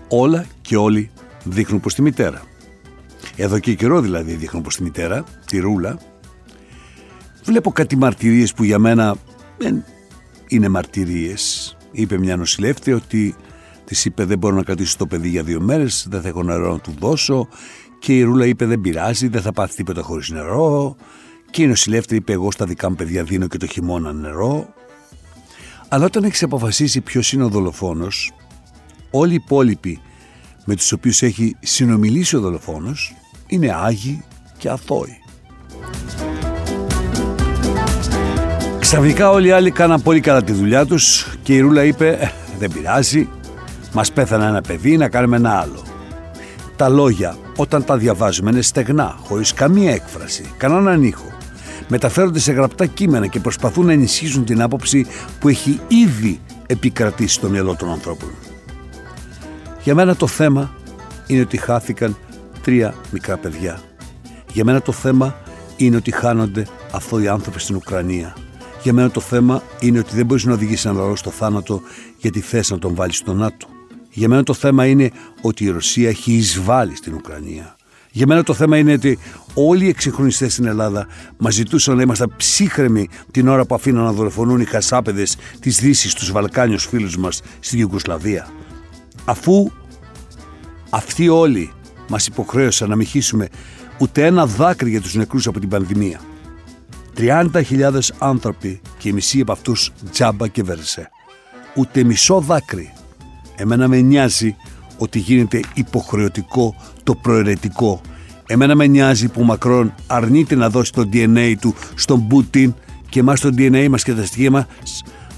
όλα 0.07 0.45
και 0.61 0.77
όλοι 0.77 1.11
δείχνουν 1.43 1.79
προς 1.79 1.93
τη 1.93 2.01
μητέρα. 2.01 2.41
Εδώ 3.35 3.59
και 3.59 3.73
καιρό 3.73 4.01
δηλαδή 4.01 4.33
δείχνουν 4.33 4.61
προς 4.61 4.75
τη 4.75 4.83
μητέρα, 4.83 5.23
τη 5.45 5.59
Ρούλα. 5.59 5.99
Βλέπω 7.43 7.71
κάτι 7.71 7.95
μαρτυρίες 7.95 8.53
που 8.53 8.63
για 8.63 8.79
μένα 8.79 9.15
δεν 9.57 9.83
είναι 10.47 10.67
μαρτυρίες. 10.69 11.77
Είπε 11.91 12.17
μια 12.17 12.37
νοσηλεύτρια 12.37 12.95
ότι 12.95 13.35
της 13.85 14.05
είπε 14.05 14.23
δεν 14.23 14.37
μπορώ 14.37 14.55
να 14.55 14.63
κρατήσω 14.63 14.97
το 14.97 15.05
παιδί 15.05 15.29
για 15.29 15.43
δύο 15.43 15.61
μέρες, 15.61 16.07
δεν 16.09 16.21
θα 16.21 16.27
έχω 16.27 16.43
νερό 16.43 16.71
να 16.71 16.79
του 16.79 16.93
δώσω 16.99 17.47
και 17.99 18.17
η 18.17 18.21
Ρούλα 18.21 18.45
είπε 18.45 18.65
δεν 18.65 18.81
πειράζει, 18.81 19.27
δεν 19.27 19.41
θα 19.41 19.51
πάθει 19.51 19.75
τίποτα 19.75 20.01
χωρίς 20.01 20.29
νερό 20.29 20.95
και 21.51 21.61
η 21.61 21.67
νοσηλεύτρια 21.67 22.17
είπε 22.17 22.33
εγώ 22.33 22.51
στα 22.51 22.65
δικά 22.65 22.89
μου 22.89 22.95
παιδιά 22.95 23.23
δίνω 23.23 23.47
και 23.47 23.57
το 23.57 23.67
χειμώνα 23.67 24.13
νερό. 24.13 24.73
Αλλά 25.87 26.05
όταν 26.05 26.23
έχεις 26.23 26.43
αποφασίσει 26.43 27.01
ποιος 27.01 27.33
είναι 27.33 27.43
ο 27.43 27.49
δολοφόνος, 27.49 28.31
όλοι 29.11 29.31
οι 29.31 29.41
υπόλοιποι 29.45 30.01
με 30.65 30.75
τους 30.75 30.91
οποίους 30.91 31.21
έχει 31.21 31.55
συνομιλήσει 31.59 32.35
ο 32.35 32.39
δολοφόνος 32.39 33.15
είναι 33.47 33.73
άγιοι 33.73 34.23
και 34.57 34.69
αθώοι. 34.69 35.17
Ξαφνικά 38.79 39.29
όλοι 39.29 39.47
οι 39.47 39.51
άλλοι 39.51 39.71
κάναν 39.71 40.01
πολύ 40.01 40.19
καλά 40.19 40.43
τη 40.43 40.51
δουλειά 40.51 40.85
τους 40.85 41.33
και 41.43 41.55
η 41.55 41.59
Ρούλα 41.59 41.83
είπε 41.83 42.09
«Ε, 42.09 42.31
δεν 42.59 42.71
πειράζει, 42.71 43.29
μας 43.93 44.11
πέθανε 44.11 44.45
ένα 44.45 44.61
παιδί 44.61 44.97
να 44.97 45.09
κάνουμε 45.09 45.35
ένα 45.35 45.59
άλλο. 45.59 45.83
Τα 46.75 46.89
λόγια 46.89 47.37
όταν 47.55 47.83
τα 47.83 47.97
διαβάζουμε 47.97 48.49
είναι 48.49 48.61
στεγνά, 48.61 49.15
χωρίς 49.23 49.53
καμία 49.53 49.91
έκφραση, 49.91 50.51
κανέναν 50.57 51.03
ήχο. 51.03 51.37
Μεταφέρονται 51.91 52.39
σε 52.39 52.51
γραπτά 52.51 52.85
κείμενα 52.85 53.27
και 53.27 53.39
προσπαθούν 53.39 53.85
να 53.85 53.91
ενισχύσουν 53.91 54.45
την 54.45 54.61
άποψη 54.61 55.05
που 55.39 55.47
έχει 55.47 55.79
ήδη 55.87 56.39
επικρατήσει 56.67 57.33
στο 57.33 57.49
μυαλό 57.49 57.75
των 57.75 57.91
ανθρώπων. 57.91 58.29
Για 59.83 59.95
μένα 59.95 60.15
το 60.15 60.27
θέμα 60.27 60.73
είναι 61.27 61.41
ότι 61.41 61.57
χάθηκαν 61.57 62.17
τρία 62.61 62.95
μικρά 63.11 63.37
παιδιά. 63.37 63.81
Για 64.53 64.63
μένα 64.63 64.81
το 64.81 64.91
θέμα 64.91 65.35
είναι 65.77 65.95
ότι 65.95 66.11
χάνονται 66.11 66.67
αθώοι 66.91 67.27
άνθρωποι 67.27 67.59
στην 67.59 67.75
Ουκρανία. 67.75 68.35
Για 68.83 68.93
μένα 68.93 69.09
το 69.11 69.19
θέμα 69.19 69.63
είναι 69.79 69.99
ότι 69.99 70.15
δεν 70.15 70.25
μπορείς 70.25 70.45
να 70.45 70.53
οδηγήσεις 70.53 70.85
έναν 70.85 70.97
λαό 70.97 71.15
στο 71.15 71.29
θάνατο 71.29 71.81
γιατί 72.17 72.39
θες 72.39 72.69
να 72.69 72.79
τον 72.79 72.95
βάλεις 72.95 73.17
στο 73.17 73.33
ΝΑΤΟ. 73.33 73.67
Για 74.11 74.29
μένα 74.29 74.43
το 74.43 74.53
θέμα 74.53 74.85
είναι 74.85 75.11
ότι 75.41 75.63
η 75.63 75.69
Ρωσία 75.69 76.09
έχει 76.09 76.31
εισβάλει 76.33 76.95
στην 76.95 77.13
Ουκρανία. 77.13 77.75
Για 78.11 78.27
μένα 78.27 78.43
το 78.43 78.53
θέμα 78.53 78.77
είναι 78.77 78.93
ότι 78.93 79.19
όλοι 79.53 79.85
οι 79.85 79.87
εξυγχρονιστές 79.87 80.53
στην 80.53 80.65
Ελλάδα 80.65 81.07
μας 81.37 81.53
ζητούσαν 81.53 81.95
να 81.95 82.01
είμαστε 82.01 82.27
ψύχρεμοι 82.37 83.07
την 83.31 83.47
ώρα 83.47 83.65
που 83.65 83.75
αφήναν 83.75 84.03
να 84.03 84.11
δολοφονούν 84.11 84.59
οι 84.59 84.65
χασάπεδες 84.65 85.37
της 85.59 85.79
Δύσης 85.79 86.13
τους 86.13 86.31
Βαλκάνιους 86.31 86.85
φίλους 86.85 87.17
μας 87.17 87.41
στην 87.59 87.79
Ιουγκοσλαβία. 87.79 88.47
Αφού 89.25 89.71
αυτοί 90.89 91.29
όλοι 91.29 91.71
μας 92.09 92.27
υποχρέωσαν 92.27 92.89
να 92.89 92.95
μην 92.95 93.07
χύσουμε 93.07 93.47
ούτε 93.97 94.25
ένα 94.25 94.45
δάκρυ 94.45 94.89
για 94.89 95.01
τους 95.01 95.15
νεκρούς 95.15 95.47
από 95.47 95.59
την 95.59 95.69
πανδημία. 95.69 96.19
30.000 97.17 97.99
άνθρωποι 98.17 98.81
και 98.97 99.09
οι 99.09 99.11
μισοί 99.11 99.41
από 99.41 99.51
αυτούς 99.51 99.91
τζάμπα 100.11 100.47
και 100.47 100.63
βερσέ. 100.63 101.09
Ούτε 101.75 102.03
μισό 102.03 102.39
δάκρυ. 102.39 102.93
Εμένα 103.55 103.87
με 103.87 104.01
νοιάζει 104.01 104.55
ότι 104.99 105.19
γίνεται 105.19 105.59
υποχρεωτικό 105.73 106.75
το 107.03 107.15
προαιρετικό. 107.15 108.01
Εμένα 108.45 108.75
με 108.75 108.87
νοιάζει 108.87 109.27
που 109.27 109.41
ο 109.41 109.43
Μακρόν 109.43 109.93
αρνείται 110.07 110.55
να 110.55 110.69
δώσει 110.69 110.91
το 110.91 111.09
DNA 111.13 111.53
του 111.61 111.75
στον 111.95 112.27
Πούτιν 112.27 112.73
και 113.09 113.19
εμάς 113.19 113.39
το 113.39 113.49
DNA 113.57 113.87
μας 113.89 114.03
και 114.03 114.13
τα 114.13 114.25
στοιχεία 114.25 114.51
μας 114.51 114.65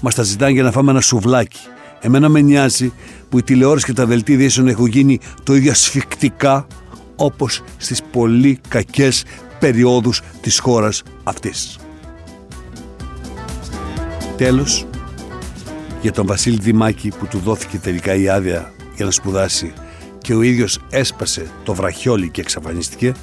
μας 0.00 0.14
τα 0.14 0.22
ζητάνε 0.22 0.52
για 0.52 0.62
να 0.62 0.70
φάμε 0.70 0.90
ένα 0.90 1.00
σουβλάκι. 1.00 1.60
Εμένα 2.00 2.28
με 2.28 2.40
νοιάζει 2.40 2.92
που 3.28 3.38
η 3.38 3.42
τηλεόραση 3.42 3.84
και 3.84 3.92
τα 3.92 4.06
δελτία 4.06 4.34
ειδήσεων 4.34 4.68
έχουν 4.68 4.86
γίνει 4.86 5.20
το 5.42 5.54
ίδιο 5.54 5.70
ασφικτικά 5.70 6.66
όπως 7.16 7.62
στις 7.76 8.02
πολύ 8.02 8.60
κακές 8.68 9.24
περιόδους 9.58 10.22
της 10.40 10.58
χώρας 10.58 11.02
αυτής. 11.22 11.78
Τέλος, 14.36 14.86
για 16.02 16.12
τον 16.12 16.26
Βασίλη 16.26 16.58
Δημάκη 16.60 17.08
που 17.18 17.26
του 17.26 17.38
δόθηκε 17.38 17.78
τελικά 17.78 18.14
η 18.14 18.28
άδεια 18.28 18.72
για 18.96 19.04
να 19.04 19.10
σπουδάσει 19.10 19.72
και 20.18 20.34
ο 20.34 20.42
ίδιος 20.42 20.78
έσπασε 20.90 21.50
το 21.64 21.74
βραχιόλι 21.74 22.30
και 22.30 22.40
εξαφανίστηκε, 22.40 23.14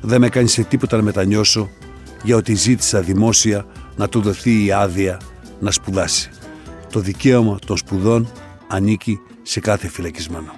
δεν 0.00 0.20
με 0.20 0.28
κάνει 0.28 0.48
σε 0.48 0.62
τίποτα 0.62 0.96
να 0.96 1.02
μετανιώσω 1.02 1.70
για 2.22 2.36
ότι 2.36 2.54
ζήτησα 2.54 3.00
δημόσια 3.00 3.66
να 3.96 4.08
του 4.08 4.20
δοθεί 4.20 4.64
η 4.64 4.72
άδεια 4.72 5.20
να 5.60 5.70
σπουδάσει. 5.70 6.30
Το 6.92 7.00
δικαίωμα 7.00 7.58
των 7.66 7.76
σπουδών 7.76 8.32
ανήκει 8.68 9.20
σε 9.42 9.60
κάθε 9.60 9.88
φυλακισμένο. 9.88 10.52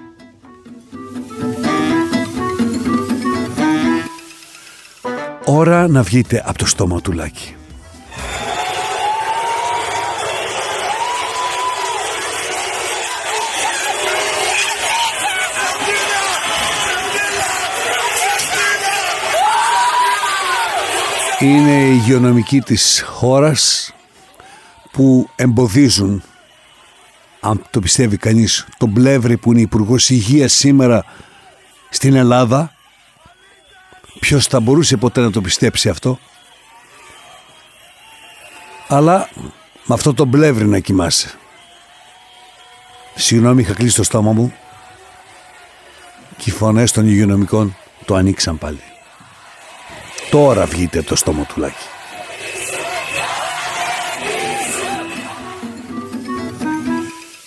Ώρα 5.45 5.89
να 5.89 6.03
βγείτε 6.03 6.43
από 6.47 6.59
το 6.59 6.67
στόμα 6.67 7.01
του 7.01 7.13
Λάκη. 7.13 7.55
Είναι 21.43 21.87
οι 21.87 21.91
υγειονομικοί 21.93 22.61
της 22.61 23.03
χώρας 23.07 23.93
που 24.91 25.29
εμποδίζουν 25.37 26.23
αν 27.41 27.67
το 27.71 27.81
πιστεύει 27.81 28.17
κανείς 28.17 28.67
τον 28.79 28.93
Πλεύρη 28.93 29.37
που 29.37 29.53
είναι 29.53 29.61
υπουργός 29.61 30.11
Υγείας 30.11 30.53
σήμερα 30.53 31.05
στην 31.91 32.15
Ελλάδα. 32.15 32.73
Ποιος 34.21 34.47
θα 34.47 34.61
μπορούσε 34.61 34.97
ποτέ 34.97 35.21
να 35.21 35.31
το 35.31 35.41
πιστέψει 35.41 35.89
αυτό. 35.89 36.19
Αλλά 38.89 39.29
με 39.85 39.95
αυτό 39.95 40.15
τον 40.15 40.31
Πλεύρη 40.31 40.67
να 40.67 40.79
κοιμάσαι. 40.79 41.35
Συγγνώμη 43.15 43.61
είχα 43.61 43.73
κλείσει 43.73 43.97
το 43.97 44.03
στόμα 44.03 44.33
μου 44.33 44.55
και 46.37 46.51
οι 46.51 46.53
φωνές 46.53 46.93
των 46.93 47.07
υγειονομικών 47.07 47.77
το 48.05 48.15
ανοίξαν 48.15 48.59
πάλι 48.59 48.81
Τώρα 50.33 50.67
βγείτε 50.67 50.99
από 50.99 51.09
το 51.09 51.17
στόμα 51.17 51.45
του 51.45 51.61
Λάκη. 51.61 51.75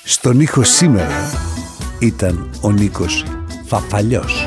Στον 0.04 0.40
ήχο 0.40 0.64
σήμερα 0.64 1.32
ήταν 2.00 2.50
ο 2.62 2.72
Νίκος 2.72 3.26
Φαφαλιός. 3.66 4.46